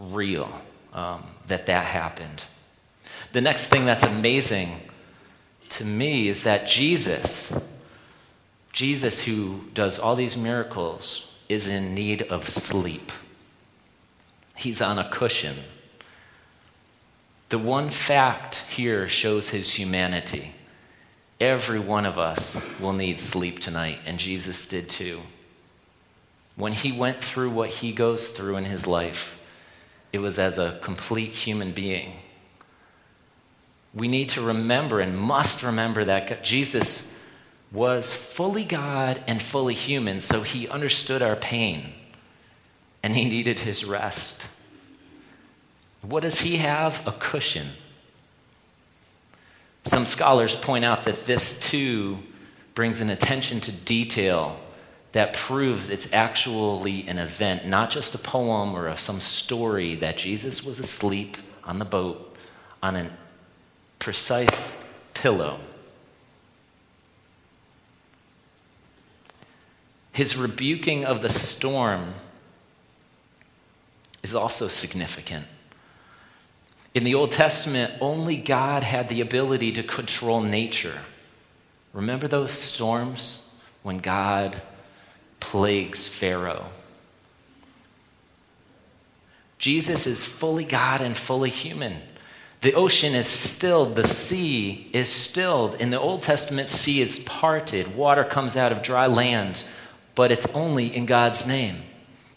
real, 0.10 0.52
um, 0.94 1.24
that 1.48 1.66
that 1.68 1.86
happened. 1.86 2.44
The 3.32 3.42
next 3.42 3.70
thing 3.70 3.86
that's 3.86 4.04
amazing 4.04 4.70
to 5.70 5.86
me 5.86 6.28
is 6.28 6.44
that 6.44 6.68
Jesus, 6.68 7.78
Jesus, 8.74 9.24
who 9.26 9.62
does 9.74 10.00
all 10.00 10.16
these 10.16 10.36
miracles, 10.36 11.32
is 11.48 11.68
in 11.68 11.94
need 11.94 12.22
of 12.24 12.48
sleep. 12.48 13.12
He's 14.56 14.82
on 14.82 15.00
a 15.00 15.10
cushion. 15.10 15.58
The 17.50 17.58
one 17.58 17.90
fact 17.90 18.58
here 18.70 19.08
shows 19.08 19.50
his 19.50 19.74
humanity. 19.74 20.56
Every 21.40 21.80
one 21.80 22.06
of 22.06 22.20
us 22.20 22.80
will 22.80 22.94
need 22.94 23.20
sleep 23.20 23.60
tonight, 23.60 24.00
and 24.06 24.20
Jesus 24.20 24.68
did 24.68 24.88
too. 24.88 25.22
When 26.56 26.74
he 26.74 26.92
went 26.92 27.24
through 27.24 27.50
what 27.50 27.70
he 27.70 27.92
goes 27.92 28.30
through 28.30 28.58
in 28.58 28.66
his 28.66 28.86
life, 28.86 29.41
it 30.14 30.20
was 30.20 30.38
as 30.38 30.58
a 30.58 30.80
complete 30.82 31.34
human 31.34 31.72
being. 31.72 32.14
We 33.94 34.08
need 34.08 34.30
to 34.30 34.42
remember 34.42 35.00
and 35.00 35.18
must 35.18 35.64
remember 35.64 36.06
that 36.06 36.44
Jesus 36.44 37.22
was 37.72 38.14
fully 38.14 38.64
God 38.64 39.24
and 39.28 39.42
fully 39.42 39.74
human, 39.74 40.20
so 40.20 40.42
he 40.42 40.68
understood 40.68 41.22
our 41.22 41.36
pain 41.36 41.94
and 43.04 43.16
he 43.16 43.26
needed 43.26 43.60
his 43.60 43.84
rest. 43.84 44.48
What 46.02 46.24
does 46.24 46.42
he 46.42 46.58
have? 46.58 47.06
A 47.08 47.12
cushion. 47.12 47.68
Some 49.84 50.06
scholars 50.06 50.56
point 50.56 50.86
out 50.86 51.04
that 51.04 51.26
this 51.26 51.60
too 51.60 52.20
brings 52.76 53.02
an 53.02 53.10
attention 53.10 53.60
to 53.62 53.72
detail 53.72 54.60
that 55.12 55.34
proves 55.34 55.90
it's 55.90 56.12
actually 56.14 57.08
an 57.08 57.18
event, 57.18 57.66
not 57.66 57.90
just 57.90 58.16
a 58.16 58.18
poem 58.18 58.76
or 58.76 58.96
some 58.96 59.20
story 59.20 59.96
that 59.96 60.18
Jesus 60.18 60.64
was 60.64 60.80
asleep 60.80 61.38
on 61.64 61.80
the 61.80 61.86
boat 61.86 62.36
on 62.82 62.96
a 62.96 63.12
precise 64.00 64.88
pillow. 65.14 65.60
His 70.14 70.36
rebuking 70.36 71.06
of 71.06 71.22
the 71.22 71.30
storm 71.30 72.14
is 74.24 74.34
also 74.34 74.68
significant. 74.68 75.46
In 76.94 77.04
the 77.06 77.16
Old 77.16 77.32
Testament, 77.32 77.94
only 78.02 78.36
God 78.38 78.84
had 78.84 79.08
the 79.08 79.22
ability 79.22 79.72
to 79.74 79.84
control 79.84 80.42
nature. 80.42 81.00
Remember 81.94 82.28
those 82.28 82.52
storms 82.52 83.50
when 83.84 84.00
God 84.00 84.62
plagues 85.42 86.08
Pharaoh? 86.08 86.68
Jesus 89.58 90.08
is 90.08 90.24
fully 90.24 90.64
God 90.64 91.02
and 91.02 91.18
fully 91.18 91.50
human. 91.50 92.02
The 92.62 92.74
ocean 92.74 93.14
is 93.14 93.28
stilled, 93.28 93.98
the 93.98 94.08
sea 94.08 94.90
is 94.94 95.10
stilled. 95.10 95.76
In 95.76 95.90
the 95.90 96.00
Old 96.00 96.22
Testament, 96.22 96.70
sea 96.70 97.02
is 97.02 97.20
parted, 97.20 97.96
water 97.96 98.24
comes 98.24 98.56
out 98.56 98.72
of 98.72 98.82
dry 98.82 99.08
land 99.08 99.64
but 100.16 100.32
it's 100.32 100.50
only 100.54 100.96
in 100.96 101.06
God's 101.06 101.48
name. 101.48 101.78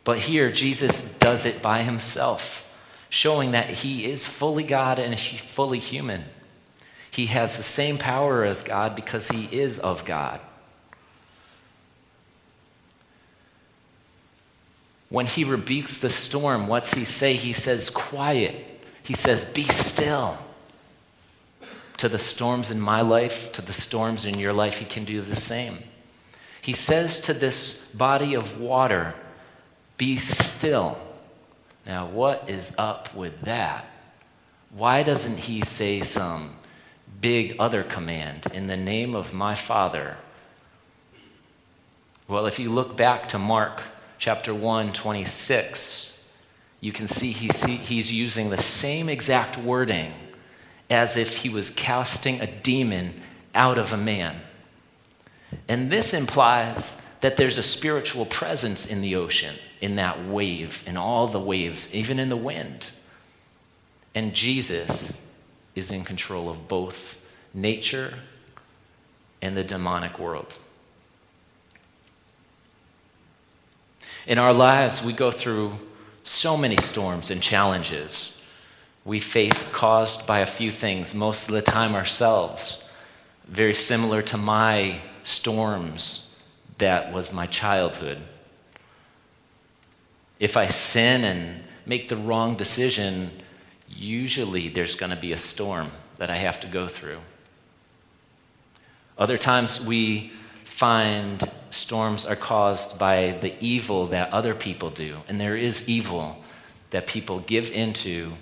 But 0.04 0.18
here, 0.18 0.50
Jesus 0.52 1.18
does 1.18 1.46
it 1.46 1.62
by 1.62 1.82
himself, 1.82 2.60
showing 3.08 3.52
that 3.52 3.70
he 3.70 4.04
is 4.04 4.26
fully 4.26 4.64
God 4.64 4.98
and 4.98 5.18
fully 5.18 5.78
human. 5.78 6.24
He 7.10 7.26
has 7.26 7.56
the 7.56 7.62
same 7.62 7.96
power 7.96 8.44
as 8.44 8.62
God 8.62 8.94
because 8.94 9.28
he 9.28 9.44
is 9.46 9.78
of 9.78 10.04
God. 10.04 10.40
When 15.14 15.26
he 15.26 15.44
rebukes 15.44 15.98
the 15.98 16.10
storm, 16.10 16.66
what's 16.66 16.92
he 16.92 17.04
say? 17.04 17.34
He 17.34 17.52
says, 17.52 17.88
Quiet. 17.88 18.56
He 19.04 19.14
says, 19.14 19.48
Be 19.48 19.62
still. 19.62 20.38
To 21.98 22.08
the 22.08 22.18
storms 22.18 22.68
in 22.68 22.80
my 22.80 23.00
life, 23.00 23.52
to 23.52 23.62
the 23.62 23.72
storms 23.72 24.26
in 24.26 24.40
your 24.40 24.52
life, 24.52 24.78
he 24.78 24.84
can 24.84 25.04
do 25.04 25.20
the 25.20 25.36
same. 25.36 25.76
He 26.60 26.72
says 26.72 27.20
to 27.20 27.32
this 27.32 27.78
body 27.94 28.34
of 28.34 28.60
water, 28.60 29.14
Be 29.98 30.16
still. 30.16 30.98
Now, 31.86 32.08
what 32.08 32.50
is 32.50 32.74
up 32.76 33.14
with 33.14 33.42
that? 33.42 33.86
Why 34.72 35.04
doesn't 35.04 35.38
he 35.38 35.62
say 35.62 36.00
some 36.00 36.56
big 37.20 37.54
other 37.60 37.84
command 37.84 38.48
in 38.52 38.66
the 38.66 38.76
name 38.76 39.14
of 39.14 39.32
my 39.32 39.54
Father? 39.54 40.16
Well, 42.26 42.46
if 42.46 42.58
you 42.58 42.68
look 42.68 42.96
back 42.96 43.28
to 43.28 43.38
Mark 43.38 43.80
chapter 44.24 44.54
1, 44.54 44.94
26, 44.94 46.26
you 46.80 46.92
can 46.92 47.06
see 47.06 47.30
he's 47.30 48.10
using 48.10 48.48
the 48.48 48.56
same 48.56 49.10
exact 49.10 49.58
wording 49.58 50.14
as 50.88 51.18
if 51.18 51.42
he 51.42 51.50
was 51.50 51.68
casting 51.68 52.40
a 52.40 52.46
demon 52.46 53.20
out 53.54 53.76
of 53.76 53.92
a 53.92 53.98
man. 53.98 54.40
And 55.68 55.90
this 55.90 56.14
implies 56.14 57.06
that 57.20 57.36
there's 57.36 57.58
a 57.58 57.62
spiritual 57.62 58.24
presence 58.24 58.90
in 58.90 59.02
the 59.02 59.14
ocean, 59.14 59.56
in 59.82 59.96
that 59.96 60.24
wave, 60.24 60.82
in 60.86 60.96
all 60.96 61.26
the 61.26 61.38
waves, 61.38 61.94
even 61.94 62.18
in 62.18 62.30
the 62.30 62.34
wind. 62.34 62.92
And 64.14 64.32
Jesus 64.32 65.34
is 65.74 65.90
in 65.90 66.02
control 66.02 66.48
of 66.48 66.66
both 66.66 67.22
nature 67.52 68.14
and 69.42 69.54
the 69.54 69.64
demonic 69.64 70.18
world. 70.18 70.56
In 74.26 74.38
our 74.38 74.52
lives, 74.52 75.04
we 75.04 75.12
go 75.12 75.30
through 75.30 75.74
so 76.22 76.56
many 76.56 76.76
storms 76.76 77.30
and 77.30 77.42
challenges 77.42 78.34
we 79.04 79.20
face 79.20 79.70
caused 79.70 80.26
by 80.26 80.38
a 80.38 80.46
few 80.46 80.70
things, 80.70 81.14
most 81.14 81.48
of 81.48 81.54
the 81.54 81.62
time 81.62 81.94
ourselves. 81.94 82.82
Very 83.46 83.74
similar 83.74 84.22
to 84.22 84.38
my 84.38 85.00
storms 85.22 86.34
that 86.78 87.12
was 87.12 87.32
my 87.32 87.46
childhood. 87.46 88.18
If 90.40 90.56
I 90.56 90.66
sin 90.68 91.24
and 91.24 91.64
make 91.86 92.08
the 92.08 92.16
wrong 92.16 92.56
decision, 92.56 93.30
usually 93.86 94.68
there's 94.68 94.96
going 94.96 95.10
to 95.10 95.16
be 95.16 95.32
a 95.32 95.38
storm 95.38 95.90
that 96.16 96.30
I 96.30 96.36
have 96.36 96.58
to 96.60 96.66
go 96.66 96.88
through. 96.88 97.18
Other 99.18 99.38
times 99.38 99.84
we 99.84 100.32
find 100.64 101.48
storms 101.74 102.24
are 102.24 102.36
caused 102.36 102.98
by 102.98 103.36
the 103.40 103.54
evil 103.62 104.06
that 104.06 104.32
other 104.32 104.54
people 104.54 104.90
do, 104.90 105.18
and 105.28 105.40
there 105.40 105.56
is 105.56 105.88
evil 105.88 106.38
that 106.90 107.06
people 107.06 107.40
give 107.40 107.72
into 107.72 108.32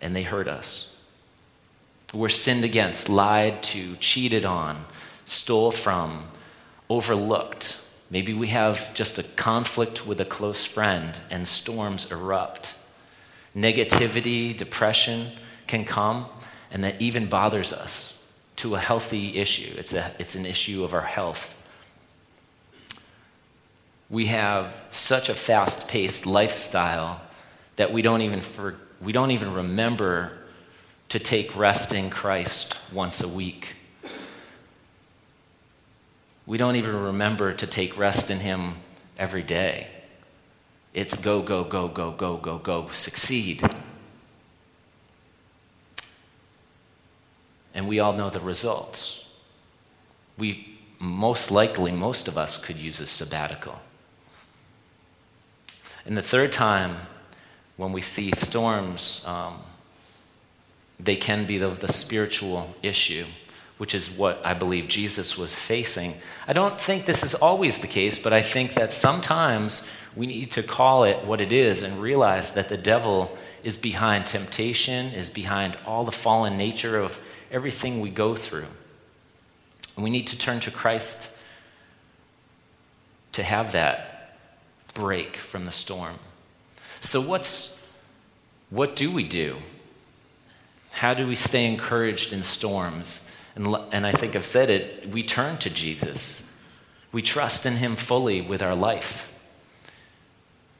and 0.00 0.14
they 0.14 0.22
hurt 0.22 0.48
us. 0.48 0.96
We're 2.14 2.28
sinned 2.28 2.64
against, 2.64 3.08
lied 3.08 3.62
to, 3.64 3.96
cheated 3.96 4.44
on, 4.44 4.86
stole 5.24 5.70
from, 5.70 6.28
overlooked. 6.88 7.80
Maybe 8.10 8.32
we 8.32 8.48
have 8.48 8.94
just 8.94 9.18
a 9.18 9.22
conflict 9.22 10.06
with 10.06 10.20
a 10.20 10.24
close 10.24 10.64
friend 10.64 11.18
and 11.30 11.46
storms 11.46 12.10
erupt. 12.10 12.78
Negativity, 13.54 14.56
depression 14.56 15.32
can 15.66 15.84
come, 15.84 16.26
and 16.70 16.82
that 16.84 17.00
even 17.00 17.26
bothers 17.26 17.72
us 17.72 18.18
to 18.56 18.74
a 18.74 18.78
healthy 18.80 19.36
issue. 19.36 19.74
It's, 19.76 19.92
a, 19.92 20.12
it's 20.18 20.34
an 20.34 20.46
issue 20.46 20.82
of 20.84 20.94
our 20.94 21.02
health. 21.02 21.57
We 24.10 24.26
have 24.26 24.74
such 24.90 25.28
a 25.28 25.34
fast 25.34 25.88
paced 25.88 26.24
lifestyle 26.24 27.20
that 27.76 27.92
we 27.92 28.02
don't, 28.02 28.22
even 28.22 28.40
for, 28.40 28.76
we 29.02 29.12
don't 29.12 29.30
even 29.30 29.52
remember 29.52 30.32
to 31.10 31.18
take 31.18 31.56
rest 31.56 31.92
in 31.92 32.10
Christ 32.10 32.76
once 32.92 33.20
a 33.20 33.28
week. 33.28 33.76
We 36.46 36.56
don't 36.56 36.76
even 36.76 36.96
remember 36.96 37.52
to 37.52 37.66
take 37.66 37.98
rest 37.98 38.30
in 38.30 38.38
Him 38.38 38.76
every 39.18 39.42
day. 39.42 39.88
It's 40.94 41.14
go, 41.14 41.42
go, 41.42 41.64
go, 41.64 41.88
go, 41.88 42.10
go, 42.10 42.38
go, 42.38 42.58
go, 42.58 42.88
succeed. 42.88 43.62
And 47.74 47.86
we 47.86 48.00
all 48.00 48.14
know 48.14 48.30
the 48.30 48.40
results. 48.40 49.28
We 50.38 50.78
most 50.98 51.50
likely, 51.50 51.92
most 51.92 52.26
of 52.26 52.38
us 52.38 52.56
could 52.56 52.76
use 52.76 52.98
a 53.00 53.06
sabbatical. 53.06 53.78
And 56.08 56.16
the 56.16 56.22
third 56.22 56.50
time, 56.50 56.96
when 57.76 57.92
we 57.92 58.00
see 58.00 58.32
storms, 58.34 59.22
um, 59.24 59.60
they 60.98 61.14
can 61.14 61.46
be 61.46 61.60
of 61.60 61.78
the 61.78 61.92
spiritual 61.92 62.74
issue 62.82 63.24
which 63.78 63.94
is 63.94 64.10
what 64.10 64.44
I 64.44 64.54
believe 64.54 64.88
Jesus 64.88 65.38
was 65.38 65.58
facing. 65.58 66.14
I 66.46 66.52
don't 66.52 66.80
think 66.80 67.06
this 67.06 67.22
is 67.22 67.34
always 67.34 67.78
the 67.78 67.86
case, 67.86 68.18
but 68.18 68.32
I 68.32 68.42
think 68.42 68.74
that 68.74 68.92
sometimes 68.92 69.88
we 70.16 70.26
need 70.26 70.50
to 70.52 70.64
call 70.64 71.04
it 71.04 71.24
what 71.24 71.40
it 71.40 71.52
is 71.52 71.82
and 71.82 72.02
realize 72.02 72.52
that 72.52 72.68
the 72.68 72.76
devil 72.76 73.38
is 73.62 73.76
behind 73.76 74.26
temptation, 74.26 75.06
is 75.12 75.30
behind 75.30 75.78
all 75.86 76.04
the 76.04 76.12
fallen 76.12 76.56
nature 76.58 76.98
of 76.98 77.20
everything 77.52 78.00
we 78.00 78.10
go 78.10 78.34
through. 78.34 78.66
And 79.94 80.02
we 80.02 80.10
need 80.10 80.26
to 80.28 80.38
turn 80.38 80.58
to 80.60 80.72
Christ 80.72 81.36
to 83.32 83.44
have 83.44 83.72
that 83.72 84.07
break 84.98 85.36
from 85.36 85.64
the 85.64 85.70
storm. 85.70 86.16
So 87.00 87.20
what's 87.20 87.78
what 88.68 88.96
do 88.96 89.12
we 89.12 89.22
do? 89.22 89.58
How 90.90 91.14
do 91.14 91.24
we 91.24 91.36
stay 91.36 91.66
encouraged 91.66 92.32
in 92.32 92.42
storms? 92.42 93.30
And, 93.54 93.76
and 93.92 94.04
I 94.04 94.10
think 94.10 94.34
I've 94.34 94.44
said 94.44 94.70
it, 94.70 95.12
we 95.12 95.22
turn 95.22 95.56
to 95.58 95.70
Jesus. 95.70 96.60
We 97.12 97.22
trust 97.22 97.64
in 97.64 97.76
him 97.76 97.94
fully 97.94 98.40
with 98.40 98.60
our 98.60 98.74
life. 98.74 99.32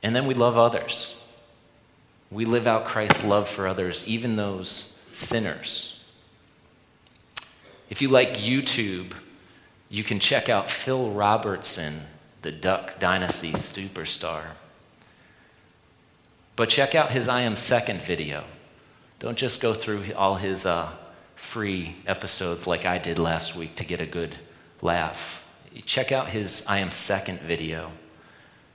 And 0.02 0.16
then 0.16 0.26
we 0.26 0.34
love 0.34 0.58
others. 0.58 1.24
We 2.30 2.44
live 2.44 2.66
out 2.66 2.84
Christ's 2.84 3.24
love 3.24 3.48
for 3.48 3.68
others, 3.68 4.06
even 4.06 4.34
those 4.34 4.98
sinners. 5.12 6.04
If 7.88 8.02
you 8.02 8.08
like 8.08 8.34
YouTube, 8.34 9.12
you 9.88 10.02
can 10.02 10.18
check 10.18 10.48
out 10.48 10.68
Phil 10.68 11.10
Robertson, 11.10 12.02
the 12.42 12.52
Duck 12.52 12.98
Dynasty 12.98 13.52
superstar. 13.52 14.44
But 16.56 16.68
check 16.68 16.94
out 16.94 17.10
his 17.10 17.28
I 17.28 17.42
Am 17.42 17.56
Second 17.56 18.02
video. 18.02 18.44
Don't 19.18 19.38
just 19.38 19.60
go 19.60 19.74
through 19.74 20.12
all 20.16 20.36
his 20.36 20.66
uh, 20.66 20.90
free 21.34 21.96
episodes 22.06 22.66
like 22.66 22.84
I 22.84 22.98
did 22.98 23.18
last 23.18 23.54
week 23.54 23.74
to 23.76 23.84
get 23.84 24.00
a 24.00 24.06
good 24.06 24.36
laugh. 24.82 25.48
Check 25.86 26.12
out 26.12 26.28
his 26.28 26.64
I 26.66 26.78
Am 26.78 26.90
Second 26.90 27.40
video. 27.40 27.92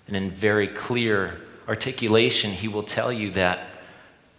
And 0.07 0.15
in 0.15 0.31
very 0.31 0.67
clear 0.67 1.41
articulation, 1.67 2.51
he 2.51 2.67
will 2.67 2.83
tell 2.83 3.11
you 3.11 3.31
that 3.31 3.67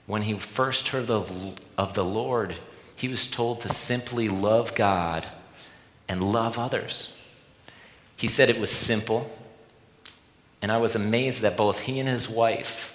when 0.06 0.22
he 0.22 0.38
first 0.38 0.88
heard 0.88 1.10
of, 1.10 1.58
of 1.78 1.94
the 1.94 2.04
Lord, 2.04 2.56
he 2.96 3.08
was 3.08 3.26
told 3.26 3.60
to 3.60 3.72
simply 3.72 4.28
love 4.28 4.74
God 4.74 5.26
and 6.08 6.22
love 6.22 6.58
others. 6.58 7.13
He 8.16 8.28
said 8.28 8.48
it 8.48 8.60
was 8.60 8.70
simple, 8.70 9.30
and 10.62 10.70
I 10.70 10.78
was 10.78 10.94
amazed 10.94 11.42
that 11.42 11.56
both 11.56 11.80
he 11.80 11.98
and 11.98 12.08
his 12.08 12.28
wife 12.28 12.90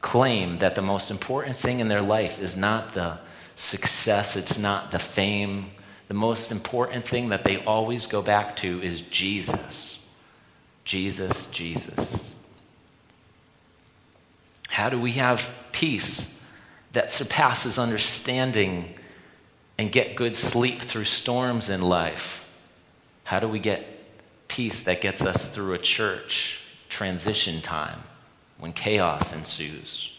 claim 0.00 0.58
that 0.58 0.74
the 0.74 0.82
most 0.82 1.10
important 1.10 1.56
thing 1.56 1.80
in 1.80 1.88
their 1.88 2.02
life 2.02 2.40
is 2.42 2.56
not 2.56 2.94
the 2.94 3.18
success, 3.54 4.36
it's 4.36 4.58
not 4.58 4.90
the 4.90 4.98
fame. 4.98 5.70
The 6.08 6.14
most 6.14 6.52
important 6.52 7.06
thing 7.06 7.30
that 7.30 7.44
they 7.44 7.64
always 7.64 8.06
go 8.06 8.20
back 8.20 8.56
to 8.56 8.82
is 8.82 9.00
Jesus. 9.00 10.04
Jesus, 10.84 11.50
Jesus. 11.50 12.34
How 14.68 14.88
do 14.88 14.98
we 15.00 15.12
have 15.12 15.54
peace 15.72 16.42
that 16.92 17.10
surpasses 17.10 17.78
understanding 17.78 18.94
and 19.78 19.92
get 19.92 20.16
good 20.16 20.36
sleep 20.36 20.80
through 20.80 21.04
storms 21.04 21.70
in 21.70 21.82
life? 21.82 22.50
How 23.24 23.38
do 23.38 23.48
we 23.48 23.58
get 23.58 23.91
peace 24.52 24.84
that 24.84 25.00
gets 25.00 25.22
us 25.22 25.54
through 25.54 25.74
a 25.74 25.78
church 25.78 26.60
transition 26.88 27.60
time 27.60 28.02
when 28.58 28.72
chaos 28.72 29.34
ensues? 29.34 30.12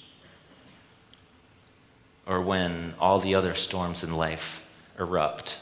or 2.25 2.41
when 2.41 2.93
all 2.99 3.19
the 3.19 3.35
other 3.35 3.53
storms 3.53 4.03
in 4.03 4.15
life 4.15 4.65
erupt. 4.97 5.59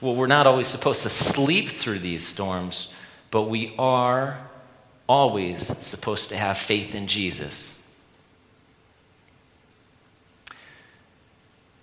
Well, 0.00 0.14
we're 0.14 0.26
not 0.26 0.46
always 0.46 0.66
supposed 0.66 1.02
to 1.02 1.08
sleep 1.08 1.70
through 1.70 2.00
these 2.00 2.26
storms, 2.26 2.92
but 3.30 3.42
we 3.42 3.74
are 3.78 4.40
always 5.08 5.66
supposed 5.66 6.28
to 6.30 6.36
have 6.36 6.58
faith 6.58 6.94
in 6.94 7.06
Jesus. 7.06 7.78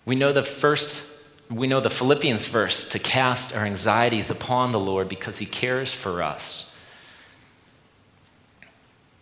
We 0.06 0.16
know 0.16 0.32
the 0.32 0.44
first 0.44 1.04
we 1.50 1.66
know 1.66 1.80
the 1.80 1.90
Philippians 1.90 2.46
verse 2.46 2.88
to 2.90 3.00
cast 3.00 3.56
our 3.56 3.66
anxieties 3.66 4.30
upon 4.30 4.72
the 4.72 4.80
Lord 4.80 5.10
because 5.10 5.40
he 5.40 5.46
cares 5.46 5.94
for 5.94 6.22
us. 6.22 6.72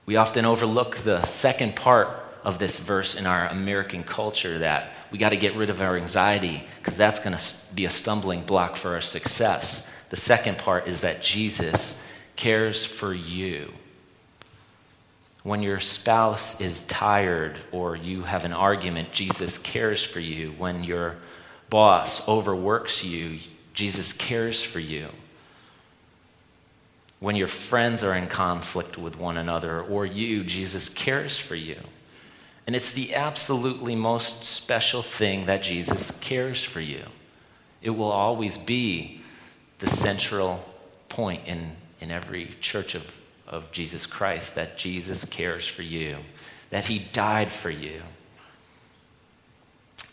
We 0.06 0.18
often 0.18 0.46
overlook 0.46 0.98
the 0.98 1.24
second 1.24 1.76
part 1.76 2.10
of 2.44 2.60
this 2.60 2.80
verse 2.80 3.16
in 3.16 3.26
our 3.26 3.48
American 3.48 4.04
culture 4.04 4.60
that 4.60 4.92
we 5.12 5.18
got 5.18 5.30
to 5.30 5.38
get 5.38 5.56
rid 5.56 5.70
of 5.70 5.82
our 5.82 5.96
anxiety 5.96 6.64
because 6.80 6.98
that's 6.98 7.20
going 7.20 7.36
to 7.38 7.76
be 7.76 7.86
a 7.86 7.90
stumbling 7.90 8.42
block 8.42 8.76
for 8.76 8.94
our 8.94 9.02
success. 9.02 9.90
The 10.10 10.18
second 10.18 10.58
part 10.58 10.88
is 10.88 11.02
that 11.02 11.22
Jesus 11.22 12.10
cares 12.36 12.86
for 12.86 13.14
you. 13.14 13.74
When 15.44 15.62
your 15.62 15.80
spouse 15.80 16.60
is 16.60 16.82
tired 16.88 17.58
or 17.72 17.96
you 17.96 18.24
have 18.24 18.44
an 18.44 18.54
argument, 18.54 19.14
Jesus 19.14 19.58
cares 19.58 20.04
for 20.04 20.20
you. 20.20 20.52
When 20.58 20.84
your 20.84 21.16
boss 21.70 22.28
overworks 22.28 23.04
you, 23.04 23.40
Jesus 23.74 24.14
cares 24.14 24.62
for 24.62 24.80
you. 24.80 25.10
When 27.20 27.36
your 27.36 27.48
friends 27.48 28.04
are 28.04 28.16
in 28.16 28.28
conflict 28.28 28.98
with 28.98 29.18
one 29.18 29.38
another 29.38 29.82
or 29.82 30.06
you, 30.06 30.44
Jesus 30.44 30.88
cares 30.88 31.38
for 31.38 31.56
you. 31.56 31.78
And 32.68 32.76
it's 32.76 32.92
the 32.92 33.16
absolutely 33.16 33.96
most 33.96 34.44
special 34.44 35.02
thing 35.02 35.46
that 35.46 35.64
Jesus 35.64 36.12
cares 36.20 36.64
for 36.64 36.82
you. 36.82 37.04
It 37.82 37.92
will 37.92 38.12
always 38.12 38.58
be 38.58 39.22
the 39.80 39.88
central 39.88 40.64
point 41.08 41.48
in, 41.48 41.72
in 42.02 42.12
every 42.12 42.48
church 42.60 42.94
of, 42.94 43.20
of 43.48 43.72
Jesus 43.72 44.06
Christ 44.06 44.56
that 44.56 44.78
Jesus 44.78 45.24
cares 45.24 45.66
for 45.68 45.84
you, 45.84 46.18
that 46.70 46.86
He 46.86 47.00
died 47.00 47.52
for 47.52 47.70
you. 47.70 48.02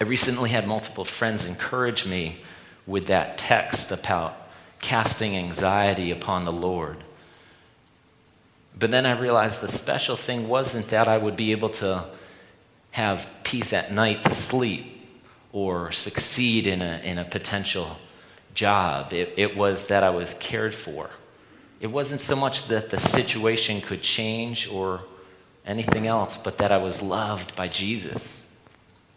I 0.00 0.04
recently 0.04 0.50
had 0.50 0.66
multiple 0.66 1.04
friends 1.04 1.44
encourage 1.44 2.06
me 2.06 2.40
with 2.86 3.06
that 3.06 3.38
text 3.38 3.92
about 3.92 4.36
casting 4.80 5.36
anxiety 5.36 6.10
upon 6.10 6.44
the 6.44 6.52
Lord. 6.52 7.04
But 8.76 8.90
then 8.90 9.06
I 9.06 9.18
realized 9.18 9.60
the 9.60 9.68
special 9.68 10.16
thing 10.16 10.48
wasn't 10.48 10.88
that 10.88 11.06
I 11.06 11.16
would 11.16 11.36
be 11.36 11.52
able 11.52 11.68
to 11.70 12.04
have 12.90 13.30
peace 13.44 13.72
at 13.72 13.92
night 13.92 14.22
to 14.24 14.34
sleep 14.34 14.84
or 15.52 15.92
succeed 15.92 16.66
in 16.66 16.82
a, 16.82 17.00
in 17.04 17.18
a 17.18 17.24
potential 17.24 17.96
job. 18.52 19.12
It, 19.12 19.34
it 19.36 19.56
was 19.56 19.86
that 19.86 20.02
I 20.02 20.10
was 20.10 20.34
cared 20.34 20.74
for. 20.74 21.10
It 21.80 21.86
wasn't 21.88 22.20
so 22.20 22.34
much 22.34 22.68
that 22.68 22.90
the 22.90 22.98
situation 22.98 23.80
could 23.80 24.02
change 24.02 24.68
or 24.68 25.02
anything 25.64 26.06
else, 26.06 26.36
but 26.36 26.58
that 26.58 26.72
I 26.72 26.78
was 26.78 27.00
loved 27.00 27.54
by 27.54 27.68
Jesus. 27.68 28.53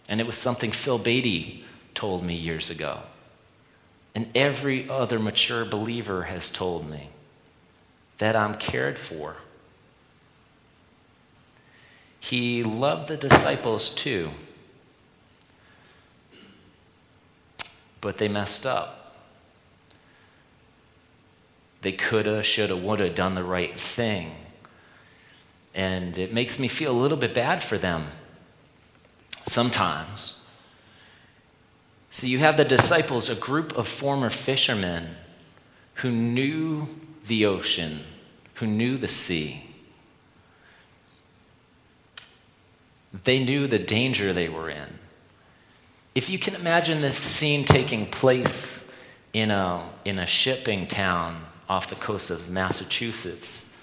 And 0.07 0.21
it 0.21 0.27
was 0.27 0.37
something 0.37 0.71
Phil 0.71 0.97
Beatty 0.97 1.63
told 1.93 2.23
me 2.23 2.35
years 2.35 2.69
ago. 2.69 2.99
And 4.15 4.29
every 4.35 4.89
other 4.89 5.19
mature 5.19 5.65
believer 5.65 6.23
has 6.23 6.49
told 6.49 6.89
me 6.89 7.09
that 8.17 8.35
I'm 8.35 8.55
cared 8.55 8.97
for 8.97 9.37
he 12.19 12.61
loved 12.61 13.07
the 13.07 13.15
disciples 13.15 13.89
too, 13.89 14.31
but 18.01 18.17
they 18.17 18.27
messed 18.27 18.65
up. 18.65 19.15
They 21.83 21.93
coulda, 21.93 22.43
shoulda, 22.43 22.75
woulda 22.75 23.09
done 23.09 23.35
the 23.35 23.45
right 23.45 23.77
thing. 23.77 24.35
And 25.73 26.17
it 26.17 26.33
makes 26.33 26.59
me 26.59 26.67
feel 26.67 26.91
a 26.91 26.99
little 26.99 27.17
bit 27.17 27.33
bad 27.33 27.63
for 27.63 27.77
them 27.77 28.07
sometimes. 29.47 30.36
See, 32.10 32.29
you 32.29 32.39
have 32.39 32.57
the 32.57 32.65
disciples, 32.65 33.29
a 33.29 33.36
group 33.36 33.77
of 33.77 33.88
former 33.88 34.29
fishermen 34.29 35.15
who 35.95 36.12
knew 36.12 36.88
the 37.27 37.45
ocean, 37.45 38.01
who 38.55 38.67
knew 38.67 38.97
the 38.97 39.07
sea. 39.07 39.63
They 43.23 43.43
knew 43.43 43.67
the 43.67 43.79
danger 43.79 44.33
they 44.33 44.49
were 44.49 44.69
in. 44.69 44.99
If 46.15 46.29
you 46.29 46.39
can 46.39 46.55
imagine 46.55 47.01
this 47.01 47.17
scene 47.17 47.63
taking 47.63 48.07
place 48.07 48.95
in 49.33 49.51
a, 49.51 49.88
in 50.03 50.19
a 50.19 50.25
shipping 50.25 50.88
town 50.88 51.45
off 51.69 51.89
the 51.89 51.95
coast 51.95 52.31
of 52.31 52.49
Massachusetts, 52.49 53.77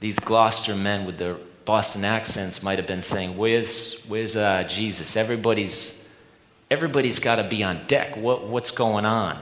these 0.00 0.18
Gloucester 0.18 0.76
men 0.76 1.06
with 1.06 1.18
their 1.18 1.36
Boston 1.68 2.02
accents 2.02 2.62
might 2.62 2.78
have 2.78 2.86
been 2.86 3.02
saying, 3.02 3.36
Where's, 3.36 4.02
where's 4.08 4.36
uh, 4.36 4.64
Jesus? 4.64 5.18
Everybody's, 5.18 6.08
everybody's 6.70 7.20
got 7.20 7.36
to 7.36 7.44
be 7.44 7.62
on 7.62 7.86
deck. 7.86 8.16
What, 8.16 8.46
what's 8.46 8.70
going 8.70 9.04
on? 9.04 9.38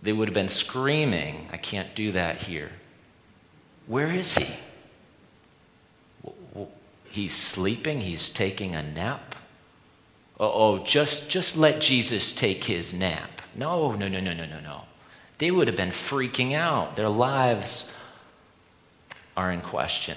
They 0.00 0.12
would 0.12 0.28
have 0.28 0.34
been 0.34 0.48
screaming, 0.48 1.48
I 1.52 1.56
can't 1.56 1.92
do 1.96 2.12
that 2.12 2.42
here. 2.42 2.70
Where 3.88 4.14
is 4.14 4.36
he? 4.38 4.54
He's 7.10 7.34
sleeping, 7.34 8.02
he's 8.02 8.28
taking 8.28 8.76
a 8.76 8.82
nap. 8.84 9.34
Oh, 10.38 10.78
just, 10.84 11.28
just 11.28 11.56
let 11.56 11.80
Jesus 11.80 12.30
take 12.30 12.62
his 12.62 12.94
nap. 12.94 13.42
No, 13.56 13.90
no, 13.90 14.06
no, 14.06 14.20
no, 14.20 14.32
no, 14.32 14.46
no, 14.46 14.60
no. 14.60 14.82
They 15.38 15.50
would 15.50 15.66
have 15.66 15.76
been 15.76 15.90
freaking 15.90 16.52
out. 16.52 16.94
Their 16.94 17.08
lives 17.08 17.92
are 19.36 19.50
in 19.50 19.62
question. 19.62 20.16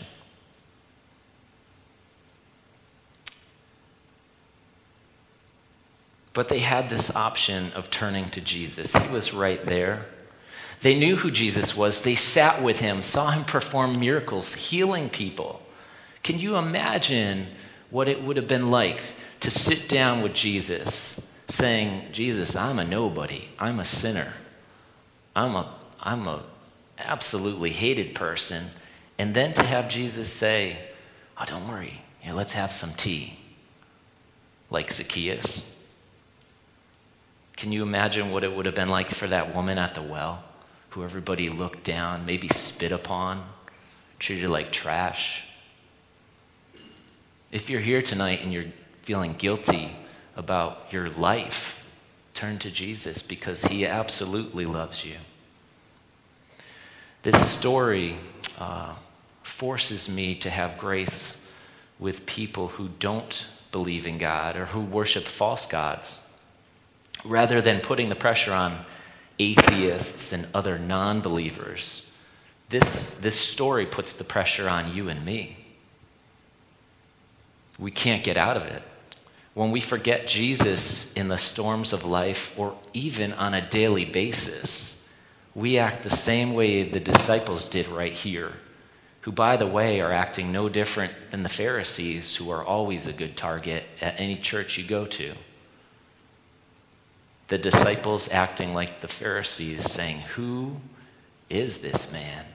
But 6.34 6.50
they 6.50 6.60
had 6.60 6.90
this 6.90 7.16
option 7.16 7.72
of 7.74 7.92
turning 7.92 8.30
to 8.32 8.42
Jesus. 8.42 8.94
He 8.94 9.14
was 9.14 9.34
right 9.34 9.64
there. 9.64 10.06
They 10.82 10.98
knew 10.98 11.16
who 11.16 11.32
Jesus 11.32 11.78
was. 11.78 12.02
They 12.02 12.16
sat 12.16 12.62
with 12.62 12.80
him, 12.80 13.04
saw 13.04 13.32
him 13.32 13.46
perform 13.46 14.00
miracles, 14.00 14.54
healing 14.56 15.10
people. 15.10 15.62
Can 16.24 16.40
you 16.40 16.58
imagine 16.58 17.48
what 17.90 18.08
it 18.08 18.24
would 18.24 18.38
have 18.38 18.48
been 18.48 18.72
like 18.72 19.02
to 19.40 19.52
sit 19.52 19.88
down 19.88 20.22
with 20.22 20.34
Jesus, 20.34 21.32
saying, 21.48 22.12
Jesus, 22.12 22.56
I'm 22.56 22.80
a 22.80 22.84
nobody. 22.84 23.46
I'm 23.60 23.80
a 23.80 23.86
sinner. 23.86 24.34
I'm 25.36 25.56
a, 25.56 25.74
I'm 26.00 26.28
a 26.28 26.44
absolutely 26.98 27.72
hated 27.72 28.16
person. 28.16 28.68
And 29.18 29.34
then 29.34 29.54
to 29.54 29.64
have 29.64 29.90
Jesus 29.90 30.30
say, 30.30 30.78
Oh, 31.38 31.46
don't 31.46 31.68
worry. 31.68 32.02
Let's 32.30 32.54
have 32.54 32.72
some 32.72 32.92
tea. 32.92 33.38
Like 34.70 34.92
Zacchaeus. 34.92 35.73
Can 37.56 37.72
you 37.72 37.84
imagine 37.84 38.32
what 38.32 38.44
it 38.44 38.56
would 38.56 38.66
have 38.66 38.76
been 38.76 38.90
like 38.90 39.10
for 39.10 39.28
that 39.28 39.54
woman 39.54 39.78
at 39.78 39.94
the 39.94 40.02
well, 40.02 40.44
who 40.90 41.04
everybody 41.04 41.50
looked 41.50 41.84
down, 41.84 42.26
maybe 42.26 42.48
spit 42.48 42.92
upon, 42.92 43.44
treated 44.20 44.50
like 44.50 44.72
trash? 44.72 45.46
If 47.52 47.70
you're 47.70 47.82
here 47.82 48.02
tonight 48.02 48.42
and 48.42 48.52
you're 48.52 48.72
feeling 49.04 49.34
guilty 49.34 49.96
about 50.36 50.92
your 50.92 51.10
life, 51.10 51.88
turn 52.34 52.58
to 52.60 52.72
Jesus 52.72 53.22
because 53.22 53.66
he 53.66 53.86
absolutely 53.86 54.66
loves 54.66 55.06
you. 55.06 55.16
This 57.22 57.48
story 57.48 58.18
uh, 58.60 58.96
forces 59.44 60.14
me 60.14 60.36
to 60.36 60.50
have 60.50 60.78
grace 60.78 61.46
with 62.00 62.26
people 62.26 62.70
who 62.70 62.90
don't 63.00 63.48
believe 63.72 64.08
in 64.08 64.18
God 64.18 64.58
or 64.58 64.66
who 64.66 64.82
worship 64.82 65.24
false 65.24 65.66
gods 65.66 66.20
rather 67.24 67.62
than 67.62 67.80
putting 67.80 68.10
the 68.10 68.16
pressure 68.16 68.54
on 68.54 68.86
atheists 69.40 70.32
and 70.34 70.48
other 70.54 70.78
non 70.78 71.22
believers, 71.22 72.10
this, 72.70 73.20
this 73.20 73.40
story 73.40 73.86
puts 73.86 74.14
the 74.14 74.24
pressure 74.24 74.68
on 74.68 74.94
you 74.94 75.10
and 75.10 75.24
me. 75.26 75.58
We 77.78 77.92
can't 77.92 78.24
get 78.24 78.38
out 78.38 78.58
of 78.58 78.66
it. 78.66 78.84
When 79.54 79.72
we 79.72 79.82
forget 79.82 80.28
Jesus 80.28 81.14
in 81.14 81.28
the 81.28 81.38
storms 81.38 81.94
of 81.94 82.06
life 82.06 82.58
or 82.58 82.76
even 82.94 83.34
on 83.34 83.54
a 83.54 83.68
daily 83.68 84.06
basis, 84.06 85.08
we 85.54 85.78
act 85.78 86.02
the 86.02 86.10
same 86.10 86.54
way 86.54 86.82
the 86.84 87.00
disciples 87.00 87.70
did 87.70 87.88
right 87.88 88.14
here, 88.14 88.54
who, 89.22 89.32
by 89.32 89.56
the 89.58 89.68
way, 89.68 90.02
are 90.02 90.12
acting 90.12 90.52
no 90.52 90.70
different 90.70 91.14
than 91.30 91.44
the 91.44 91.50
Pharisees, 91.50 92.38
who 92.38 92.50
are 92.50 92.64
always 92.64 93.06
a 93.06 93.14
good 93.14 93.38
target 93.38 93.84
at 94.02 94.20
any 94.20 94.36
church 94.38 94.78
you 94.80 94.84
go 94.84 95.06
to 95.06 95.34
the 97.54 97.60
disciples 97.60 98.28
acting 98.32 98.74
like 98.74 99.02
the 99.02 99.08
Pharisees, 99.08 99.92
saying, 99.92 100.22
Who 100.36 100.78
is 101.52 101.82
this 101.82 102.12
man? 102.12 102.46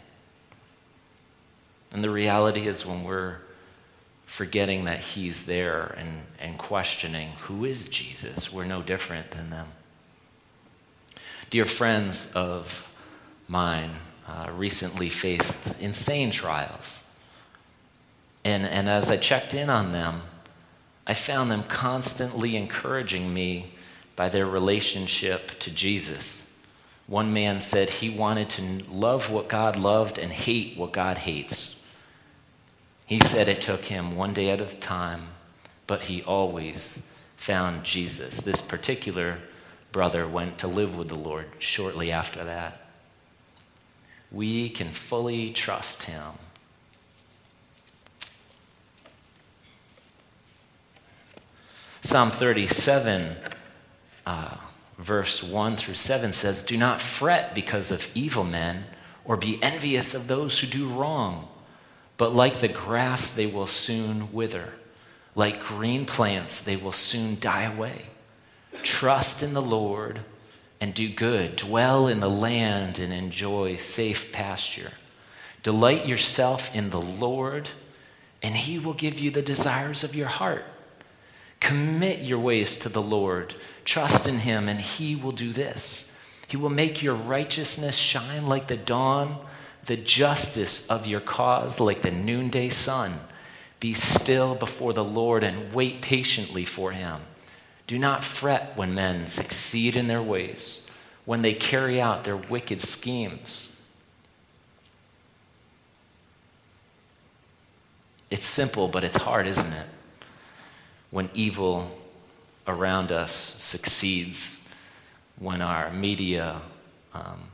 And 1.92 2.02
the 2.02 2.10
reality 2.10 2.66
is, 2.66 2.84
when 2.84 3.04
we're 3.04 3.36
forgetting 4.26 4.86
that 4.86 4.98
he's 4.98 5.46
there 5.46 5.94
and, 5.96 6.22
and 6.40 6.58
questioning, 6.58 7.28
Who 7.42 7.64
is 7.64 7.88
Jesus? 7.88 8.52
we're 8.52 8.64
no 8.64 8.82
different 8.82 9.30
than 9.30 9.50
them. 9.50 9.68
Dear 11.48 11.64
friends 11.64 12.32
of 12.34 12.92
mine, 13.46 13.92
uh, 14.26 14.50
recently 14.52 15.10
faced 15.10 15.80
insane 15.80 16.32
trials. 16.32 17.04
And, 18.44 18.66
and 18.66 18.88
as 18.88 19.12
I 19.12 19.16
checked 19.16 19.54
in 19.54 19.70
on 19.70 19.92
them, 19.92 20.22
I 21.06 21.14
found 21.14 21.52
them 21.52 21.62
constantly 21.62 22.56
encouraging 22.56 23.32
me 23.32 23.74
by 24.18 24.28
their 24.28 24.46
relationship 24.46 25.56
to 25.60 25.70
Jesus. 25.70 26.52
One 27.06 27.32
man 27.32 27.60
said 27.60 27.88
he 27.88 28.10
wanted 28.10 28.50
to 28.50 28.82
love 28.90 29.30
what 29.30 29.48
God 29.48 29.76
loved 29.76 30.18
and 30.18 30.32
hate 30.32 30.76
what 30.76 30.92
God 30.92 31.18
hates. 31.18 31.80
He 33.06 33.20
said 33.20 33.46
it 33.46 33.62
took 33.62 33.84
him 33.84 34.16
one 34.16 34.34
day 34.34 34.50
at 34.50 34.60
a 34.60 34.66
time, 34.66 35.28
but 35.86 36.02
he 36.02 36.20
always 36.24 37.08
found 37.36 37.84
Jesus. 37.84 38.38
This 38.38 38.60
particular 38.60 39.38
brother 39.92 40.26
went 40.26 40.58
to 40.58 40.66
live 40.66 40.98
with 40.98 41.10
the 41.10 41.14
Lord 41.14 41.46
shortly 41.60 42.10
after 42.10 42.42
that. 42.42 42.88
We 44.32 44.68
can 44.68 44.90
fully 44.90 45.50
trust 45.50 46.02
him. 46.02 46.32
Psalm 52.02 52.32
37 52.32 53.36
uh, 54.28 54.54
verse 54.98 55.42
1 55.42 55.78
through 55.78 55.94
7 55.94 56.34
says, 56.34 56.62
Do 56.62 56.76
not 56.76 57.00
fret 57.00 57.54
because 57.54 57.90
of 57.90 58.10
evil 58.14 58.44
men, 58.44 58.84
or 59.24 59.38
be 59.38 59.58
envious 59.62 60.12
of 60.14 60.28
those 60.28 60.58
who 60.58 60.66
do 60.66 60.86
wrong, 60.86 61.48
but 62.18 62.34
like 62.34 62.56
the 62.56 62.68
grass, 62.68 63.30
they 63.30 63.46
will 63.46 63.66
soon 63.66 64.30
wither. 64.30 64.74
Like 65.34 65.62
green 65.62 66.04
plants, 66.04 66.62
they 66.62 66.76
will 66.76 66.92
soon 66.92 67.40
die 67.40 67.62
away. 67.62 68.06
Trust 68.82 69.42
in 69.42 69.54
the 69.54 69.62
Lord 69.62 70.20
and 70.78 70.92
do 70.92 71.08
good. 71.08 71.56
Dwell 71.56 72.06
in 72.06 72.20
the 72.20 72.28
land 72.28 72.98
and 72.98 73.14
enjoy 73.14 73.76
safe 73.76 74.30
pasture. 74.30 74.92
Delight 75.62 76.06
yourself 76.06 76.74
in 76.76 76.90
the 76.90 77.00
Lord, 77.00 77.70
and 78.42 78.54
he 78.54 78.78
will 78.78 78.92
give 78.92 79.18
you 79.18 79.30
the 79.30 79.40
desires 79.40 80.04
of 80.04 80.14
your 80.14 80.28
heart. 80.28 80.64
Commit 81.60 82.20
your 82.20 82.38
ways 82.38 82.76
to 82.78 82.88
the 82.88 83.02
Lord. 83.02 83.54
Trust 83.84 84.26
in 84.26 84.40
him, 84.40 84.68
and 84.68 84.80
he 84.80 85.16
will 85.16 85.32
do 85.32 85.52
this. 85.52 86.10
He 86.46 86.56
will 86.56 86.70
make 86.70 87.02
your 87.02 87.14
righteousness 87.14 87.96
shine 87.96 88.46
like 88.46 88.68
the 88.68 88.76
dawn, 88.76 89.38
the 89.84 89.96
justice 89.96 90.86
of 90.88 91.06
your 91.06 91.20
cause 91.20 91.80
like 91.80 92.02
the 92.02 92.10
noonday 92.10 92.68
sun. 92.68 93.20
Be 93.80 93.94
still 93.94 94.54
before 94.54 94.92
the 94.92 95.04
Lord 95.04 95.44
and 95.44 95.72
wait 95.72 96.02
patiently 96.02 96.64
for 96.64 96.92
him. 96.92 97.20
Do 97.86 97.98
not 97.98 98.24
fret 98.24 98.76
when 98.76 98.94
men 98.94 99.26
succeed 99.26 99.96
in 99.96 100.08
their 100.08 100.22
ways, 100.22 100.86
when 101.24 101.42
they 101.42 101.54
carry 101.54 102.00
out 102.00 102.24
their 102.24 102.36
wicked 102.36 102.82
schemes. 102.82 103.74
It's 108.30 108.46
simple, 108.46 108.88
but 108.88 109.04
it's 109.04 109.16
hard, 109.16 109.46
isn't 109.46 109.72
it? 109.72 109.86
When 111.10 111.30
evil 111.34 111.98
around 112.66 113.10
us 113.10 113.32
succeeds, 113.32 114.68
when 115.38 115.62
our 115.62 115.92
media 115.92 116.60
um, 117.14 117.44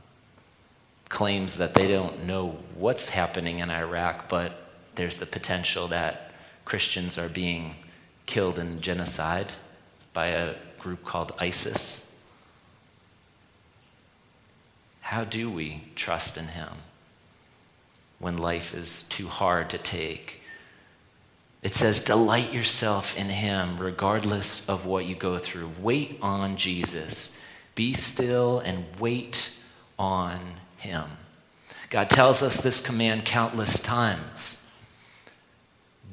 claims 1.09 1.57
that 1.57 1.73
they 1.73 1.87
don't 1.87 2.25
know 2.25 2.57
what's 2.75 3.09
happening 3.09 3.59
in 3.59 3.69
Iraq, 3.69 4.27
but 4.27 4.69
there's 4.95 5.17
the 5.17 5.25
potential 5.25 5.87
that 5.87 6.31
Christians 6.65 7.17
are 7.17 7.29
being 7.29 7.75
killed 8.25 8.57
in 8.57 8.81
genocide 8.81 9.53
by 10.13 10.27
a 10.27 10.55
group 10.79 11.05
called 11.05 11.31
ISIS. 11.39 12.11
How 15.01 15.23
do 15.23 15.51
we 15.51 15.83
trust 15.95 16.37
in 16.37 16.47
Him 16.47 16.69
when 18.17 18.37
life 18.37 18.73
is 18.73 19.03
too 19.03 19.27
hard 19.27 19.69
to 19.69 19.77
take? 19.77 20.41
It 21.65 21.73
says, 21.73 22.03
delight 22.03 22.53
yourself 22.53 23.17
in 23.17 23.27
him 23.27 23.79
regardless 23.79 24.69
of 24.69 24.85
what 24.85 25.05
you 25.05 25.15
go 25.15 25.39
through. 25.39 25.71
Wait 25.81 26.19
on 26.21 26.57
Jesus. 26.57 27.41
Be 27.73 27.95
still 27.95 28.59
and 28.59 28.85
wait 28.99 29.51
on 29.97 30.57
him. 30.77 31.05
God 31.89 32.07
tells 32.07 32.43
us 32.43 32.61
this 32.61 32.79
command 32.79 33.25
countless 33.25 33.81
times. 33.81 34.69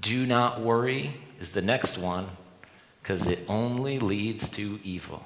Do 0.00 0.24
not 0.24 0.62
worry 0.62 1.20
is 1.38 1.52
the 1.52 1.60
next 1.60 1.98
one 1.98 2.28
because 3.02 3.26
it 3.26 3.40
only 3.46 3.98
leads 3.98 4.48
to 4.52 4.80
evil. 4.82 5.22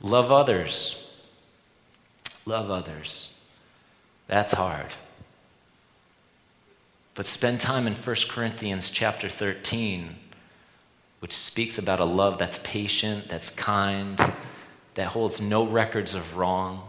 Love 0.00 0.32
others. 0.32 1.10
Love 2.46 2.70
others. 2.70 3.38
That's 4.28 4.52
hard. 4.52 4.86
But 7.20 7.26
spend 7.26 7.60
time 7.60 7.86
in 7.86 7.96
1 7.96 8.16
Corinthians 8.30 8.88
chapter 8.88 9.28
13, 9.28 10.16
which 11.18 11.36
speaks 11.36 11.76
about 11.76 12.00
a 12.00 12.04
love 12.06 12.38
that's 12.38 12.58
patient, 12.64 13.28
that's 13.28 13.50
kind, 13.50 14.18
that 14.94 15.08
holds 15.08 15.38
no 15.38 15.66
records 15.66 16.14
of 16.14 16.38
wrong, 16.38 16.82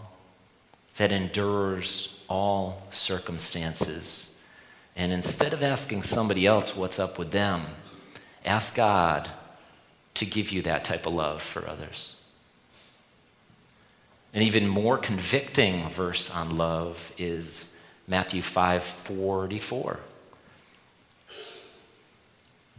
that 0.96 1.12
endures 1.12 2.18
all 2.30 2.88
circumstances. 2.92 4.34
And 4.96 5.12
instead 5.12 5.52
of 5.52 5.62
asking 5.62 6.04
somebody 6.04 6.48
else 6.48 6.78
what's 6.78 6.98
up 6.98 7.20
with 7.20 7.32
them, 7.32 7.66
ask 8.46 8.74
God 8.74 9.32
to 10.14 10.26
give 10.26 10.50
you 10.50 10.62
that 10.62 10.86
type 10.86 11.06
of 11.06 11.14
love 11.14 11.42
for 11.42 11.68
others. 11.68 12.22
An 14.34 14.44
even 14.44 14.66
more 14.66 14.98
convicting 14.98 15.90
verse 15.90 16.32
on 16.32 16.58
love 16.58 17.12
is 17.18 17.76
Matthew 18.08 18.42
5:44. 18.42 20.00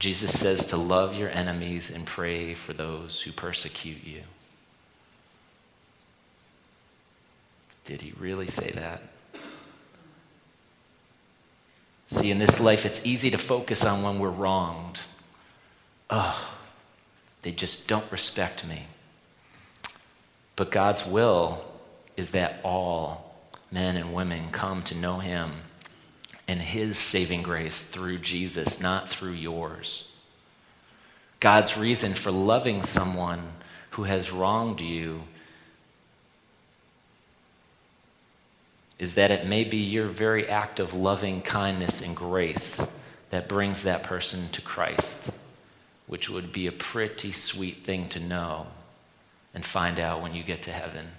Jesus 0.02 0.36
says 0.36 0.66
to 0.66 0.76
love 0.76 1.16
your 1.16 1.30
enemies 1.30 1.88
and 1.88 2.04
pray 2.04 2.54
for 2.54 2.72
those 2.72 3.22
who 3.22 3.30
persecute 3.30 4.02
you. 4.02 4.22
Did 7.84 8.00
he 8.00 8.12
really 8.18 8.48
say 8.48 8.72
that? 8.72 9.00
See, 12.08 12.32
in 12.32 12.40
this 12.40 12.58
life, 12.58 12.84
it's 12.84 13.06
easy 13.06 13.30
to 13.30 13.38
focus 13.38 13.84
on 13.84 14.02
when 14.02 14.18
we're 14.18 14.28
wronged. 14.28 14.98
Oh, 16.10 16.52
they 17.42 17.52
just 17.52 17.86
don't 17.86 18.10
respect 18.10 18.66
me. 18.66 18.86
But 20.56 20.72
God's 20.72 21.06
will 21.06 21.64
is 22.16 22.32
that 22.32 22.58
all 22.64 23.36
men 23.70 23.96
and 23.96 24.12
women 24.12 24.50
come 24.50 24.82
to 24.82 24.96
know 24.96 25.20
Him 25.20 25.52
and 26.52 26.60
His 26.60 26.98
saving 26.98 27.42
grace 27.42 27.80
through 27.80 28.18
Jesus, 28.18 28.78
not 28.78 29.08
through 29.08 29.32
yours. 29.32 30.12
God's 31.40 31.78
reason 31.78 32.12
for 32.12 32.30
loving 32.30 32.82
someone 32.82 33.54
who 33.92 34.02
has 34.02 34.30
wronged 34.30 34.82
you 34.82 35.22
is 38.98 39.14
that 39.14 39.30
it 39.30 39.46
may 39.46 39.64
be 39.64 39.78
your 39.78 40.08
very 40.08 40.46
act 40.46 40.78
of 40.78 40.92
loving 40.92 41.40
kindness 41.40 42.02
and 42.02 42.14
grace 42.14 43.00
that 43.30 43.48
brings 43.48 43.84
that 43.84 44.02
person 44.02 44.50
to 44.52 44.60
Christ, 44.60 45.30
which 46.06 46.28
would 46.28 46.52
be 46.52 46.66
a 46.66 46.72
pretty 46.72 47.32
sweet 47.32 47.78
thing 47.78 48.10
to 48.10 48.20
know 48.20 48.66
and 49.54 49.64
find 49.64 49.98
out 49.98 50.20
when 50.20 50.34
you 50.34 50.42
get 50.42 50.60
to 50.64 50.70
heaven 50.70 51.12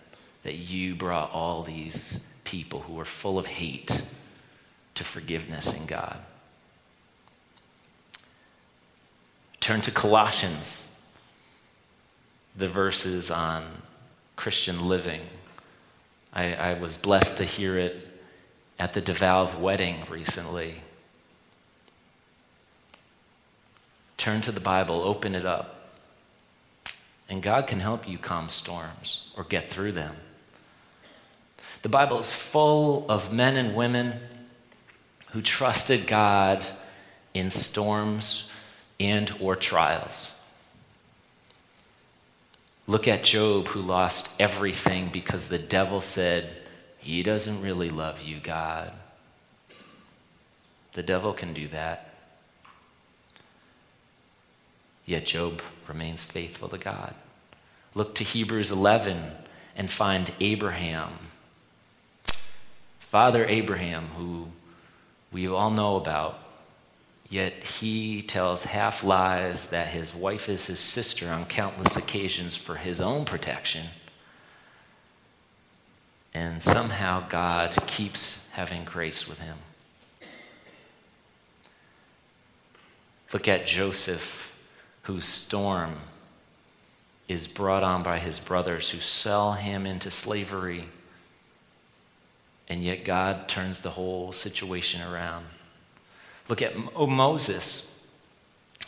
that 0.43 0.57
you 0.57 0.93
brought 0.93 1.31
all 1.31 1.63
these 1.63 2.31
people 2.43 2.81
who 2.81 2.93
were 2.93 3.03
full 3.03 3.39
of 3.39 3.47
hate 3.47 4.03
to 4.95 5.03
forgiveness 5.03 5.75
in 5.75 5.85
God. 5.85 6.17
Turn 9.59 9.81
to 9.81 9.91
Colossians, 9.91 10.99
the 12.55 12.67
verses 12.67 13.31
on 13.31 13.63
Christian 14.35 14.87
living. 14.87 15.21
I, 16.33 16.53
I 16.53 16.73
was 16.73 16.97
blessed 16.97 17.37
to 17.37 17.43
hear 17.43 17.77
it 17.77 18.07
at 18.77 18.93
the 18.93 19.01
DeValve 19.01 19.59
wedding 19.59 20.03
recently. 20.09 20.75
Turn 24.17 24.41
to 24.41 24.51
the 24.51 24.59
Bible, 24.59 25.01
open 25.01 25.35
it 25.35 25.45
up. 25.45 25.91
And 27.29 27.41
God 27.41 27.67
can 27.67 27.79
help 27.79 28.07
you 28.07 28.17
calm 28.17 28.49
storms 28.49 29.31
or 29.37 29.43
get 29.43 29.69
through 29.69 29.93
them. 29.93 30.17
The 31.81 31.89
Bible 31.89 32.19
is 32.19 32.33
full 32.33 33.05
of 33.09 33.33
men 33.33 33.55
and 33.55 33.75
women 33.75 34.19
who 35.33 35.41
trusted 35.41 36.07
God 36.07 36.65
in 37.33 37.49
storms 37.49 38.49
and 38.99 39.35
or 39.39 39.55
trials. 39.55 40.39
Look 42.85 43.07
at 43.07 43.23
Job 43.23 43.69
who 43.69 43.81
lost 43.81 44.39
everything 44.39 45.09
because 45.09 45.47
the 45.47 45.57
devil 45.57 46.01
said, 46.01 46.63
"He 46.99 47.23
doesn't 47.23 47.61
really 47.61 47.89
love 47.89 48.21
you, 48.21 48.39
God." 48.39 48.93
The 50.93 51.03
devil 51.03 51.33
can 51.33 51.53
do 51.53 51.67
that. 51.69 52.13
Yet 55.05 55.25
Job 55.25 55.63
remains 55.87 56.23
faithful 56.23 56.69
to 56.69 56.77
God. 56.77 57.15
Look 57.95 58.13
to 58.15 58.23
Hebrews 58.23 58.69
11 58.69 59.35
and 59.75 59.89
find 59.89 60.35
Abraham. 60.39 61.31
Father 62.99 63.47
Abraham, 63.47 64.09
who 64.09 64.51
we 65.33 65.47
all 65.47 65.71
know 65.71 65.97
about, 65.97 66.39
yet 67.27 67.63
he 67.63 68.21
tells 68.21 68.65
half 68.65 69.03
lies 69.03 69.71
that 69.71 69.87
his 69.87 70.13
wife 70.13 70.47
is 70.47 70.67
his 70.67 70.79
sister 70.79 71.29
on 71.29 71.45
countless 71.45 71.97
occasions 71.97 72.55
for 72.55 72.75
his 72.75 73.01
own 73.01 73.25
protection. 73.25 73.87
And 76.33 76.61
somehow 76.61 77.27
God 77.27 77.71
keeps 77.87 78.49
having 78.51 78.85
grace 78.85 79.27
with 79.27 79.39
him. 79.39 79.57
Look 83.33 83.47
at 83.47 83.65
Joseph 83.65 84.53
whose 85.03 85.25
storm 85.25 85.95
is 87.27 87.47
brought 87.47 87.83
on 87.83 88.03
by 88.03 88.19
his 88.19 88.39
brothers 88.39 88.91
who 88.91 88.99
sell 88.99 89.53
him 89.53 89.85
into 89.85 90.11
slavery. 90.11 90.85
And 92.67 92.83
yet 92.83 93.05
God 93.05 93.47
turns 93.47 93.79
the 93.79 93.91
whole 93.91 94.31
situation 94.31 95.01
around. 95.01 95.45
Look 96.49 96.61
at 96.61 96.73
oh, 96.95 97.07
Moses, 97.07 98.05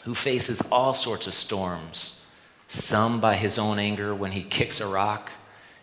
who 0.03 0.13
faces 0.13 0.61
all 0.71 0.93
sorts 0.93 1.27
of 1.27 1.33
storms, 1.33 2.21
some 2.67 3.19
by 3.19 3.35
his 3.35 3.57
own 3.57 3.79
anger 3.79 4.13
when 4.13 4.31
he 4.31 4.43
kicks 4.43 4.81
a 4.81 4.87
rock, 4.87 5.31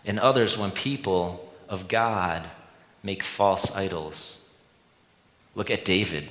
and 0.05 0.18
others 0.18 0.59
when 0.59 0.70
people 0.70 1.52
of 1.68 1.88
God 1.88 2.48
make 3.02 3.22
false 3.22 3.74
idols. 3.74 4.48
Look 5.55 5.70
at 5.70 5.85
David. 5.85 6.28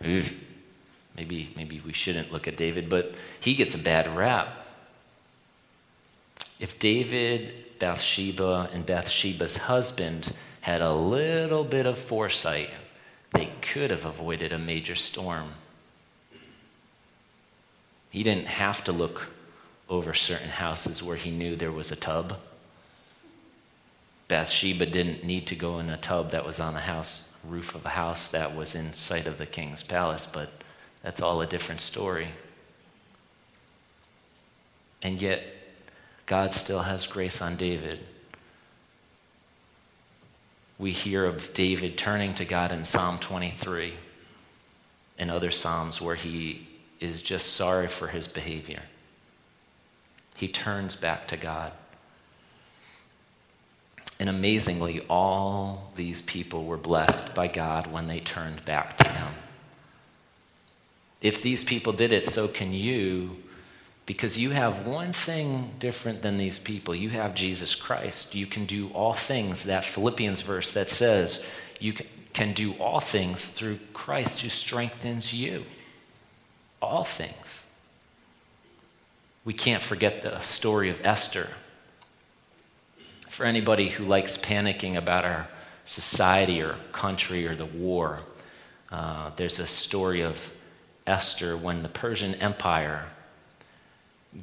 Maybe, 0.00 1.52
maybe 1.56 1.82
we 1.84 1.92
shouldn't 1.92 2.32
look 2.32 2.48
at 2.48 2.56
David, 2.56 2.88
but 2.88 3.14
he 3.40 3.54
gets 3.54 3.74
a 3.74 3.82
bad 3.82 4.08
rap. 4.16 4.66
If 6.58 6.78
David, 6.78 7.78
Bathsheba, 7.78 8.70
and 8.72 8.86
Bathsheba's 8.86 9.56
husband 9.56 10.32
had 10.60 10.80
a 10.80 10.92
little 10.92 11.64
bit 11.64 11.86
of 11.86 11.98
foresight, 11.98 12.70
they 13.32 13.50
could 13.62 13.90
have 13.90 14.04
avoided 14.04 14.52
a 14.52 14.58
major 14.58 14.94
storm. 14.94 15.54
He 18.10 18.22
didn't 18.22 18.46
have 18.46 18.82
to 18.84 18.92
look 18.92 19.28
over 19.88 20.14
certain 20.14 20.50
houses 20.50 21.02
where 21.02 21.16
he 21.16 21.30
knew 21.30 21.56
there 21.56 21.72
was 21.72 21.90
a 21.90 21.96
tub. 21.96 22.38
Bathsheba 24.28 24.86
didn't 24.86 25.24
need 25.24 25.46
to 25.48 25.54
go 25.54 25.78
in 25.78 25.90
a 25.90 25.96
tub 25.96 26.30
that 26.30 26.46
was 26.46 26.60
on 26.60 26.76
a 26.76 26.80
house 26.80 27.34
roof 27.44 27.74
of 27.74 27.86
a 27.86 27.90
house 27.90 28.28
that 28.28 28.54
was 28.54 28.74
in 28.74 28.92
sight 28.92 29.26
of 29.26 29.38
the 29.38 29.46
king's 29.46 29.82
palace, 29.82 30.26
but 30.26 30.50
that's 31.02 31.20
all 31.20 31.40
a 31.40 31.46
different 31.46 31.80
story. 31.80 32.28
And 35.02 35.20
yet, 35.20 35.42
God 36.26 36.52
still 36.52 36.80
has 36.80 37.06
grace 37.06 37.40
on 37.40 37.56
David. 37.56 38.00
We 40.80 40.92
hear 40.92 41.26
of 41.26 41.52
David 41.52 41.98
turning 41.98 42.32
to 42.34 42.46
God 42.46 42.72
in 42.72 42.86
Psalm 42.86 43.18
23 43.18 43.92
and 45.18 45.30
other 45.30 45.50
Psalms 45.50 46.00
where 46.00 46.14
he 46.14 46.66
is 47.00 47.20
just 47.20 47.52
sorry 47.52 47.86
for 47.86 48.08
his 48.08 48.26
behavior. 48.26 48.82
He 50.36 50.48
turns 50.48 50.96
back 50.96 51.28
to 51.28 51.36
God. 51.36 51.72
And 54.18 54.30
amazingly, 54.30 55.04
all 55.08 55.92
these 55.96 56.22
people 56.22 56.64
were 56.64 56.78
blessed 56.78 57.34
by 57.34 57.46
God 57.46 57.86
when 57.86 58.06
they 58.06 58.20
turned 58.20 58.64
back 58.64 58.96
to 58.98 59.08
Him. 59.08 59.28
If 61.20 61.42
these 61.42 61.62
people 61.62 61.92
did 61.92 62.12
it, 62.12 62.26
so 62.26 62.48
can 62.48 62.72
you, 62.72 63.36
because 64.06 64.40
you 64.40 64.50
have 64.50 64.86
one 64.86 65.12
thing 65.12 65.72
different 65.78 66.22
than 66.22 66.36
these 66.36 66.58
people. 66.58 66.94
You 66.94 67.10
have 67.10 67.34
Jesus 67.34 67.74
Christ. 67.74 68.34
You 68.34 68.46
can 68.46 68.66
do 68.66 68.88
all 68.88 69.12
things, 69.12 69.64
that 69.64 69.84
Philippians 69.84 70.42
verse 70.42 70.72
that 70.72 70.90
says 70.90 71.44
you 71.78 71.94
can 72.32 72.52
do 72.52 72.74
all 72.74 73.00
things 73.00 73.48
through 73.48 73.78
Christ 73.92 74.40
who 74.40 74.48
strengthens 74.48 75.32
you. 75.32 75.64
All 76.82 77.04
things. 77.04 77.70
We 79.44 79.54
can't 79.54 79.82
forget 79.82 80.22
the 80.22 80.40
story 80.40 80.90
of 80.90 81.04
Esther, 81.04 81.50
For 83.28 83.44
anybody 83.44 83.88
who 83.88 84.04
likes 84.04 84.36
panicking 84.36 84.96
about 84.96 85.24
our 85.24 85.48
society 85.84 86.60
or 86.60 86.76
country 86.92 87.46
or 87.46 87.54
the 87.54 87.64
war, 87.64 88.20
uh, 88.90 89.30
there's 89.36 89.58
a 89.58 89.66
story 89.66 90.20
of 90.20 90.52
Esther 91.06 91.56
when 91.56 91.82
the 91.82 91.88
Persian 91.88 92.34
Empire 92.34 93.06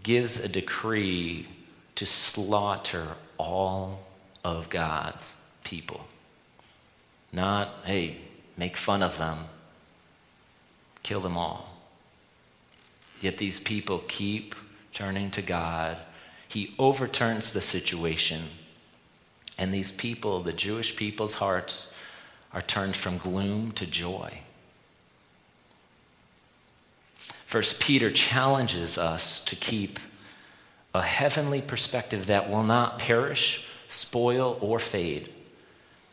gives 0.04 0.44
a 0.44 0.50
decree 0.50 1.48
to 1.96 2.06
slaughter 2.06 3.08
all 3.38 4.06
of 4.44 4.70
God's 4.70 5.44
people. 5.64 6.08
Not, 7.32 7.70
hey, 7.86 8.18
make 8.56 8.78
fun 8.78 9.02
of 9.02 9.18
them, 9.18 9.46
kill 11.04 11.20
them 11.20 11.38
all. 11.38 11.78
Yet 13.22 13.38
these 13.38 13.60
people 13.60 14.04
keep 14.08 14.56
turning 14.94 15.32
to 15.32 15.42
God. 15.42 15.98
He 16.48 16.76
overturns 16.78 17.52
the 17.52 17.62
situation. 17.62 18.44
And 19.58 19.74
these 19.74 19.92
people, 19.92 20.42
the 20.42 20.54
Jewish 20.54 20.96
people's 20.96 21.36
hearts, 21.36 21.92
are 22.54 22.62
turned 22.62 22.96
from 22.96 23.18
gloom 23.18 23.72
to 23.74 23.86
joy. 23.86 24.40
First 27.48 27.80
Peter 27.80 28.12
challenges 28.12 28.98
us 28.98 29.42
to 29.46 29.56
keep 29.56 30.02
a 30.94 31.02
heavenly 31.02 31.62
perspective 31.62 32.26
that 32.26 32.50
will 32.50 32.64
not 32.64 33.00
perish, 33.00 33.66
spoil, 33.88 34.58
or 34.60 34.80
fade. 34.80 35.30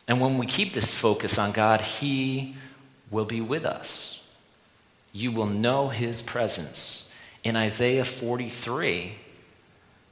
And 0.07 0.21
when 0.21 0.37
we 0.37 0.45
keep 0.45 0.71
this 0.71 0.97
focus 0.97 1.37
on 1.37 1.51
God, 1.51 1.81
He 1.81 2.55
will 3.11 3.25
be 3.25 3.41
with 3.41 3.65
us. 3.65 4.23
You 5.11 5.33
will 5.33 5.45
know 5.45 5.89
His 5.89 6.21
presence. 6.21 7.11
In 7.43 7.57
Isaiah 7.57 8.05
43, 8.05 9.15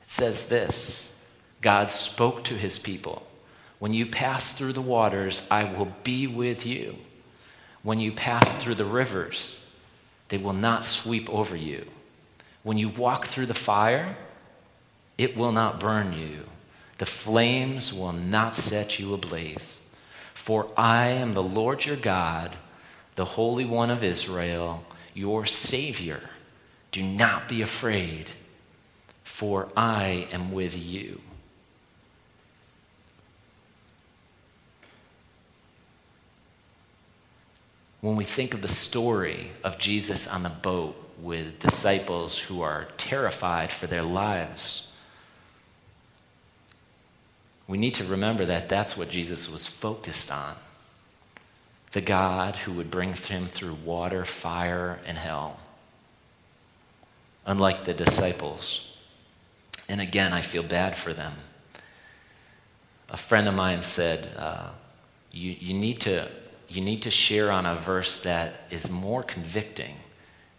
it 0.01 0.12
says 0.12 0.49
this 0.49 1.15
God 1.62 1.89
spoke 1.89 2.43
to 2.43 2.55
His 2.55 2.77
people 2.77 3.25
When 3.79 3.93
you 3.93 4.07
pass 4.07 4.51
through 4.51 4.73
the 4.73 4.81
waters, 4.81 5.47
I 5.49 5.63
will 5.73 5.93
be 6.03 6.27
with 6.27 6.65
you. 6.65 6.97
When 7.81 8.01
you 8.01 8.12
pass 8.12 8.62
through 8.62 8.75
the 8.75 8.83
rivers, 8.83 9.62
they 10.34 10.39
will 10.39 10.52
not 10.52 10.84
sweep 10.84 11.32
over 11.32 11.56
you. 11.56 11.86
When 12.63 12.80
you 12.80 12.89
walk 12.89 13.28
through 13.28 13.46
the 13.46 13.54
fire, 13.54 14.17
it 15.15 15.38
will 15.38 15.52
not 15.52 15.80
burn 15.80 16.12
you. 16.12 16.39
The 16.98 17.06
flames 17.06 17.93
will 17.93 18.13
not 18.13 18.56
set 18.56 18.98
you 18.98 19.13
ablaze. 19.13 19.88
For 20.34 20.69
I 20.76 21.10
am 21.10 21.36
the 21.36 21.43
Lord 21.43 21.86
your 21.86 21.98
God, 21.98 22.56
the 23.13 23.26
Holy 23.26 23.63
One 23.63 23.91
of 23.91 24.04
Israel, 24.04 24.84
your 25.13 25.46
Savior. 25.46 26.32
Do 26.91 27.04
not 27.04 27.48
be 27.48 27.62
afraid, 27.62 28.26
for 29.24 29.69
I 29.78 30.28
am 30.32 30.52
with 30.52 30.76
you. 30.76 31.22
When 38.04 38.18
we 38.18 38.26
think 38.26 38.54
of 38.54 38.62
the 38.62 38.68
story 38.68 39.52
of 39.63 39.80
Jesus 39.80 40.28
on 40.28 40.44
the 40.44 40.50
boat 40.50 40.94
with 41.22 41.58
disciples 41.60 42.38
who 42.38 42.62
are 42.62 42.89
terrified 42.98 43.72
for 43.72 43.88
their 43.88 44.04
lives, 44.04 44.92
we 47.66 47.78
need 47.78 47.94
to 47.94 48.04
remember 48.04 48.44
that 48.44 48.68
that's 48.68 48.98
what 48.98 49.08
Jesus 49.08 49.50
was 49.50 49.66
focused 49.66 50.30
on 50.30 50.56
the 51.94 52.02
God 52.02 52.58
who 52.58 52.74
would 52.74 52.92
bring 52.92 53.13
him 53.13 53.48
through 53.48 53.76
water, 53.86 54.26
fire, 54.26 55.00
and 55.06 55.18
hell. 55.18 55.62
Unlike 57.46 57.86
the 57.86 57.94
disciples. 57.94 58.98
And 59.88 60.02
again, 60.02 60.34
I 60.34 60.42
feel 60.42 60.63
bad 60.63 60.98
for 60.98 61.13
them. 61.13 61.36
A 63.10 63.16
friend 63.16 63.48
of 63.48 63.54
mine 63.54 63.82
said, 63.82 64.28
uh, 64.36 64.72
you, 65.32 65.56
you 65.58 65.74
need 65.74 66.02
to 66.02 66.28
you 66.75 66.81
need 66.81 67.03
to 67.03 67.12
share 67.12 67.51
on 67.51 67.65
a 67.65 67.75
verse 67.75 68.21
that 68.23 68.53
is 68.69 68.89
more 68.89 69.23
convicting. 69.23 69.95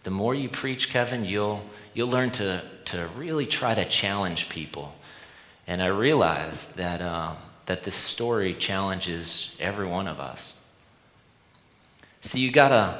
The 0.03 0.11
more 0.11 0.35
you 0.35 0.49
preach, 0.49 0.89
Kevin, 0.89 1.25
you'll, 1.25 1.63
you'll 1.93 2.09
learn 2.09 2.31
to, 2.31 2.61
to 2.85 3.09
really 3.17 3.45
try 3.45 3.73
to 3.73 3.85
challenge 3.85 4.49
people. 4.49 4.95
And 5.67 5.81
I 5.81 5.87
realized 5.87 6.77
that, 6.77 7.01
uh, 7.01 7.33
that 7.65 7.83
this 7.83 7.95
story 7.95 8.53
challenges 8.53 9.57
every 9.59 9.87
one 9.87 10.07
of 10.07 10.19
us. 10.19 10.57
See, 12.21 12.39
you 12.39 12.51
got 12.51 12.69
to 12.69 12.99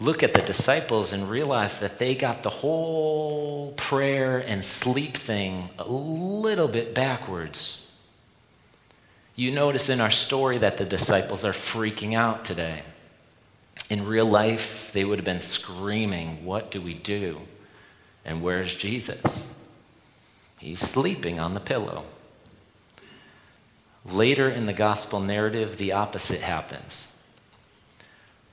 look 0.00 0.22
at 0.22 0.32
the 0.32 0.42
disciples 0.42 1.12
and 1.12 1.30
realize 1.30 1.78
that 1.80 1.98
they 1.98 2.14
got 2.14 2.42
the 2.42 2.50
whole 2.50 3.72
prayer 3.76 4.38
and 4.38 4.64
sleep 4.64 5.14
thing 5.14 5.68
a 5.78 5.88
little 5.88 6.68
bit 6.68 6.94
backwards. 6.94 7.89
You 9.40 9.50
notice 9.50 9.88
in 9.88 10.02
our 10.02 10.10
story 10.10 10.58
that 10.58 10.76
the 10.76 10.84
disciples 10.84 11.46
are 11.46 11.52
freaking 11.52 12.14
out 12.14 12.44
today. 12.44 12.82
In 13.88 14.04
real 14.04 14.26
life, 14.26 14.92
they 14.92 15.02
would 15.02 15.18
have 15.18 15.24
been 15.24 15.40
screaming, 15.40 16.44
What 16.44 16.70
do 16.70 16.78
we 16.78 16.92
do? 16.92 17.40
And 18.22 18.42
where's 18.42 18.74
Jesus? 18.74 19.58
He's 20.58 20.80
sleeping 20.80 21.40
on 21.40 21.54
the 21.54 21.60
pillow. 21.60 22.04
Later 24.04 24.50
in 24.50 24.66
the 24.66 24.74
gospel 24.74 25.20
narrative, 25.20 25.78
the 25.78 25.94
opposite 25.94 26.42
happens. 26.42 27.18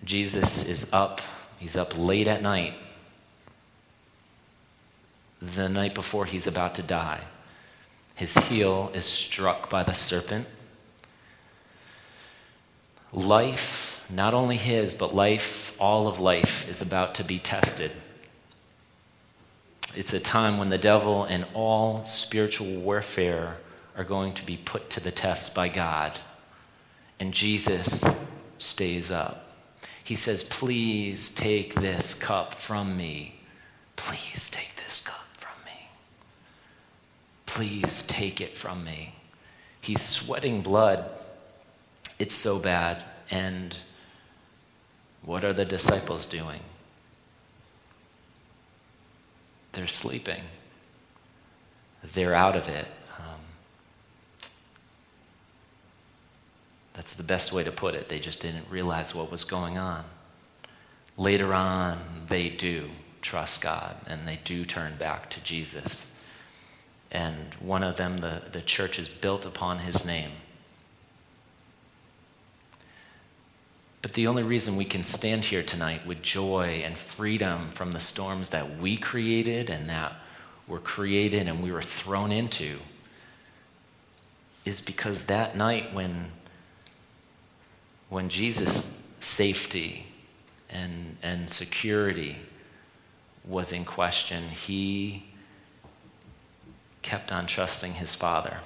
Jesus 0.06 0.66
is 0.70 0.90
up, 0.94 1.20
he's 1.60 1.76
up 1.76 1.98
late 1.98 2.30
at 2.30 2.42
night, 2.42 2.76
the 5.42 5.68
night 5.68 5.94
before 5.94 6.24
he's 6.24 6.48
about 6.48 6.76
to 6.76 6.82
die. 6.82 7.26
His 8.16 8.36
heel 8.36 8.90
is 8.94 9.06
struck 9.06 9.70
by 9.70 9.84
the 9.84 9.92
serpent 9.92 10.48
life, 13.14 14.06
not 14.10 14.34
only 14.34 14.58
his, 14.58 14.94
but 14.94 15.16
life, 15.16 15.76
all 15.80 16.08
of 16.08 16.20
life, 16.20 16.70
is 16.70 16.82
about 16.82 17.16
to 17.16 17.24
be 17.24 17.40
tested. 17.40 17.92
It's 19.96 20.14
a 20.14 20.20
time 20.20 20.58
when 20.58 20.70
the 20.70 20.78
devil 20.78 21.24
and 21.24 21.46
all 21.54 22.06
spiritual 22.06 22.82
warfare 22.82 23.58
are 23.96 24.04
going 24.04 24.34
to 24.34 24.46
be 24.46 24.58
put 24.58 24.90
to 24.92 25.00
the 25.00 25.12
test 25.12 25.56
by 25.56 25.70
God. 25.70 26.20
And 27.20 27.34
Jesus 27.34 28.06
stays 28.60 29.10
up. 29.10 29.52
He 30.04 30.16
says, 30.16 30.44
Please 30.44 31.34
take 31.34 31.74
this 31.74 32.14
cup 32.14 32.54
from 32.54 32.96
me. 32.96 33.40
Please 33.96 34.50
take 34.50 34.76
this 34.76 35.02
cup 35.02 35.26
from 35.34 35.66
me. 35.66 35.90
Please 37.46 38.04
take 38.04 38.40
it 38.40 38.54
from 38.54 38.86
me. 38.86 39.16
He's 39.82 40.02
sweating 40.02 40.62
blood 40.62 41.10
it's 42.20 42.36
so 42.36 42.60
bad. 42.60 43.04
And 43.30 43.76
what 45.22 45.44
are 45.44 45.54
the 45.54 45.66
disciples 45.66 46.26
doing? 46.26 46.62
They're 49.74 49.88
sleeping, 49.88 50.42
they're 52.14 52.34
out 52.34 52.56
of 52.56 52.68
it. 52.68 52.88
Um, 53.20 53.42
that's 56.94 57.16
the 57.16 57.24
best 57.24 57.54
way 57.54 57.64
to 57.64 57.72
put 57.72 57.94
it. 57.94 58.10
They 58.10 58.20
just 58.20 58.42
didn't 58.42 58.66
realize 58.70 59.14
what 59.14 59.30
was 59.30 59.44
going 59.44 59.78
on. 59.78 60.06
Later 61.16 61.54
on, 61.54 62.26
they 62.28 62.50
do 62.50 62.90
trust 63.22 63.62
God 63.62 63.96
and 64.08 64.28
they 64.28 64.40
do 64.44 64.66
turn 64.66 64.96
back 64.98 65.30
to 65.32 65.44
Jesus. 65.44 66.14
And 67.12 67.54
one 67.56 67.84
of 67.84 67.98
them, 67.98 68.20
the, 68.20 68.42
the 68.52 68.62
church 68.62 68.98
is 68.98 69.10
built 69.10 69.46
upon 69.46 69.80
his 69.80 70.06
name. 70.06 70.32
But 74.02 74.14
the 74.14 74.28
only 74.28 74.44
reason 74.44 74.76
we 74.76 74.86
can 74.86 75.04
stand 75.04 75.46
here 75.46 75.64
tonight 75.64 76.06
with 76.06 76.22
joy 76.22 76.82
and 76.86 76.98
freedom 76.98 77.72
from 77.72 77.92
the 77.92 78.00
storms 78.00 78.50
that 78.50 78.78
we 78.78 78.96
created 78.96 79.70
and 79.70 79.90
that 79.90 80.14
were 80.68 80.80
created 80.80 81.48
and 81.48 81.64
we 81.64 81.72
were 81.72 81.82
thrown 81.82 82.32
into 82.32 82.78
is 84.66 84.82
because 84.82 85.26
that 85.26 85.56
night 85.56 85.94
when, 85.94 86.32
when 88.10 88.30
Jesus' 88.30 89.02
safety 89.20 90.06
and, 90.70 91.18
and 91.24 91.50
security 91.50 92.38
was 93.46 93.72
in 93.72 93.86
question, 93.86 94.50
he 94.50 95.24
kept 97.02 97.32
on 97.32 97.48
trusting 97.48 97.94
his 97.94 98.14
Father. 98.14 98.58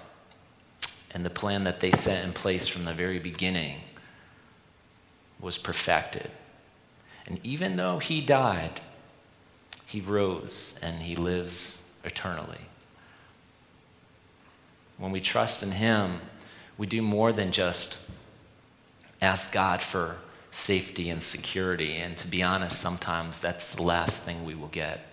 And 1.13 1.23
the 1.23 1.29
plan 1.29 1.63
that 1.65 1.79
they 1.79 1.91
set 1.91 2.25
in 2.25 2.33
place 2.33 2.67
from 2.67 2.85
the 2.85 2.93
very 2.93 3.19
beginning 3.19 3.81
was 5.41 5.57
perfected. 5.57 6.31
And 7.25 7.39
even 7.43 7.75
though 7.75 7.99
he 7.99 8.21
died, 8.21 8.81
he 9.85 9.99
rose 9.99 10.79
and 10.81 11.01
he 11.03 11.15
lives 11.15 11.91
eternally. 12.03 12.69
When 14.97 15.11
we 15.11 15.19
trust 15.19 15.63
in 15.63 15.71
him, 15.71 16.19
we 16.77 16.87
do 16.87 17.01
more 17.01 17.33
than 17.33 17.51
just 17.51 18.09
ask 19.21 19.51
God 19.53 19.81
for 19.81 20.17
safety 20.51 21.09
and 21.09 21.23
security. 21.23 21.95
And 21.95 22.15
to 22.17 22.27
be 22.27 22.43
honest, 22.43 22.79
sometimes 22.79 23.41
that's 23.41 23.75
the 23.75 23.83
last 23.83 24.23
thing 24.23 24.45
we 24.45 24.55
will 24.55 24.67
get. 24.67 25.05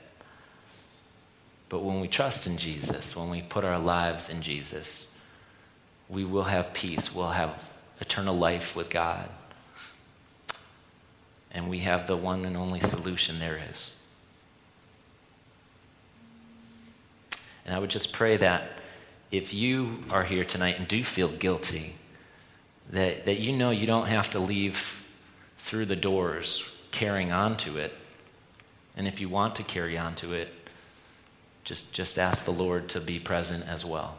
But 1.68 1.80
when 1.82 2.00
we 2.00 2.08
trust 2.08 2.46
in 2.46 2.56
Jesus, 2.56 3.16
when 3.16 3.30
we 3.30 3.42
put 3.42 3.64
our 3.64 3.78
lives 3.78 4.30
in 4.30 4.42
Jesus, 4.42 5.06
we 6.08 6.24
will 6.24 6.44
have 6.44 6.72
peace. 6.72 7.14
We'll 7.14 7.30
have 7.30 7.70
eternal 8.00 8.36
life 8.36 8.74
with 8.74 8.90
God. 8.90 9.28
And 11.58 11.68
we 11.68 11.80
have 11.80 12.06
the 12.06 12.16
one 12.16 12.44
and 12.44 12.56
only 12.56 12.78
solution 12.78 13.40
there 13.40 13.60
is. 13.68 13.96
And 17.66 17.74
I 17.74 17.80
would 17.80 17.90
just 17.90 18.12
pray 18.12 18.36
that 18.36 18.70
if 19.32 19.52
you 19.52 19.98
are 20.08 20.22
here 20.22 20.44
tonight 20.44 20.78
and 20.78 20.86
do 20.86 21.02
feel 21.02 21.28
guilty, 21.28 21.96
that, 22.90 23.26
that 23.26 23.40
you 23.40 23.52
know 23.52 23.70
you 23.70 23.88
don't 23.88 24.06
have 24.06 24.30
to 24.30 24.38
leave 24.38 25.04
through 25.56 25.86
the 25.86 25.96
doors 25.96 26.70
carrying 26.92 27.32
on 27.32 27.56
to 27.56 27.76
it. 27.76 27.92
And 28.96 29.08
if 29.08 29.20
you 29.20 29.28
want 29.28 29.56
to 29.56 29.64
carry 29.64 29.98
on 29.98 30.14
to 30.14 30.34
it, 30.34 30.54
just, 31.64 31.92
just 31.92 32.20
ask 32.20 32.44
the 32.44 32.52
Lord 32.52 32.88
to 32.90 33.00
be 33.00 33.18
present 33.18 33.66
as 33.66 33.84
well. 33.84 34.18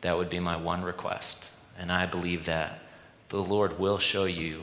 That 0.00 0.16
would 0.16 0.30
be 0.30 0.40
my 0.40 0.56
one 0.56 0.84
request. 0.84 1.52
And 1.78 1.92
I 1.92 2.06
believe 2.06 2.46
that 2.46 2.78
the 3.28 3.42
Lord 3.42 3.78
will 3.78 3.98
show 3.98 4.24
you 4.24 4.62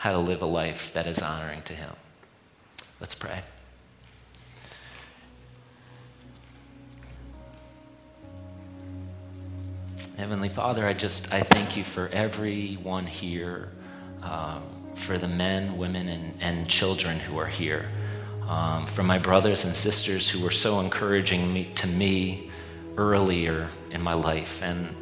how 0.00 0.12
to 0.12 0.18
live 0.18 0.40
a 0.40 0.46
life 0.46 0.94
that 0.94 1.06
is 1.06 1.20
honoring 1.20 1.60
to 1.60 1.74
Him. 1.74 1.90
Let's 3.00 3.14
pray. 3.14 3.42
Heavenly 10.16 10.48
Father, 10.48 10.86
I 10.86 10.94
just 10.94 11.30
I 11.34 11.42
thank 11.42 11.76
you 11.76 11.84
for 11.84 12.08
everyone 12.08 13.06
here, 13.06 13.68
um, 14.22 14.62
for 14.94 15.18
the 15.18 15.28
men, 15.28 15.76
women, 15.76 16.08
and, 16.08 16.34
and 16.40 16.66
children 16.66 17.20
who 17.20 17.36
are 17.36 17.46
here, 17.46 17.90
um, 18.48 18.86
for 18.86 19.02
my 19.02 19.18
brothers 19.18 19.66
and 19.66 19.76
sisters 19.76 20.30
who 20.30 20.42
were 20.42 20.50
so 20.50 20.80
encouraging 20.80 21.52
me, 21.52 21.72
to 21.74 21.86
me 21.86 22.50
earlier 22.96 23.68
in 23.90 24.00
my 24.00 24.14
life, 24.14 24.62
and 24.62 24.94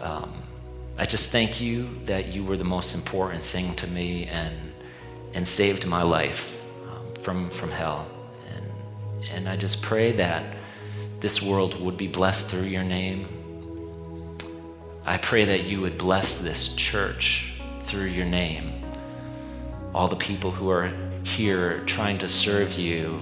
um, 0.00 0.32
I 0.96 1.06
just 1.06 1.30
thank 1.30 1.60
you 1.60 1.88
that 2.04 2.28
you 2.28 2.44
were 2.44 2.56
the 2.56 2.64
most 2.64 2.94
important 2.94 3.44
thing 3.44 3.74
to 3.76 3.86
me 3.86 4.26
and 4.26 4.54
and 5.32 5.46
saved 5.46 5.86
my 5.86 6.02
life 6.02 6.60
um, 6.88 7.14
from 7.22 7.50
from 7.50 7.70
hell, 7.70 8.06
and 8.52 9.24
and 9.30 9.48
I 9.48 9.56
just 9.56 9.80
pray 9.82 10.12
that 10.12 10.42
this 11.20 11.42
world 11.42 11.80
would 11.80 11.96
be 11.96 12.08
blessed 12.08 12.50
through 12.50 12.64
your 12.64 12.84
name. 12.84 13.28
I 15.04 15.16
pray 15.18 15.44
that 15.44 15.64
you 15.64 15.80
would 15.80 15.98
bless 15.98 16.40
this 16.40 16.74
church 16.74 17.54
through 17.84 18.06
your 18.06 18.26
name. 18.26 18.82
All 19.94 20.08
the 20.08 20.16
people 20.16 20.50
who 20.50 20.70
are 20.70 20.90
here 21.24 21.82
trying 21.86 22.18
to 22.18 22.28
serve 22.28 22.78
you 22.78 23.20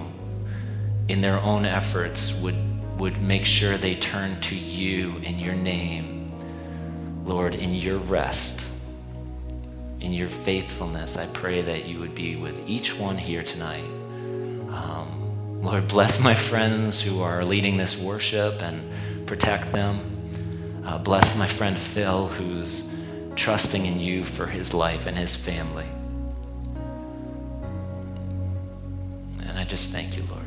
in 1.09 1.21
their 1.21 1.39
own 1.41 1.65
efforts 1.65 2.35
would, 2.41 2.57
would 2.99 3.21
make 3.23 3.45
sure 3.45 3.79
they 3.79 3.95
turn 3.95 4.41
to 4.43 4.55
you 4.55 5.17
in 5.19 5.39
your 5.39 5.55
name, 5.55 6.18
Lord, 7.29 7.55
in 7.55 7.75
your 7.75 7.99
rest, 7.99 8.65
in 10.01 10.15
your 10.15 10.31
faithfulness. 10.31 11.19
I 11.19 11.27
pray 11.27 11.61
that 11.61 11.85
you 11.85 12.01
would 12.01 12.15
be 12.15 12.37
with 12.37 12.67
each 12.67 12.99
one 12.99 13.19
here 13.19 13.43
tonight. 13.43 13.85
Um, 14.71 15.61
Lord, 15.63 15.89
bless 15.89 16.19
my 16.19 16.35
friends 16.35 17.03
who 17.03 17.21
are 17.21 17.45
leading 17.45 17.77
this 17.77 17.99
worship 17.99 18.63
and 18.63 18.91
protect 19.27 19.73
them. 19.73 20.83
Uh, 20.87 20.97
bless 20.97 21.37
my 21.37 21.47
friend 21.47 21.77
Phil, 21.79 22.29
who's 22.29 22.95
trusting 23.37 23.85
in 23.85 24.01
you 24.01 24.25
for 24.25 24.47
his 24.47 24.73
life 24.73 25.07
and 25.07 25.17
his 25.17 25.37
family. 25.37 25.87
And 29.47 29.59
I 29.59 29.65
just 29.65 29.93
thank 29.93 30.17
you, 30.17 30.23
Lord. 30.31 30.38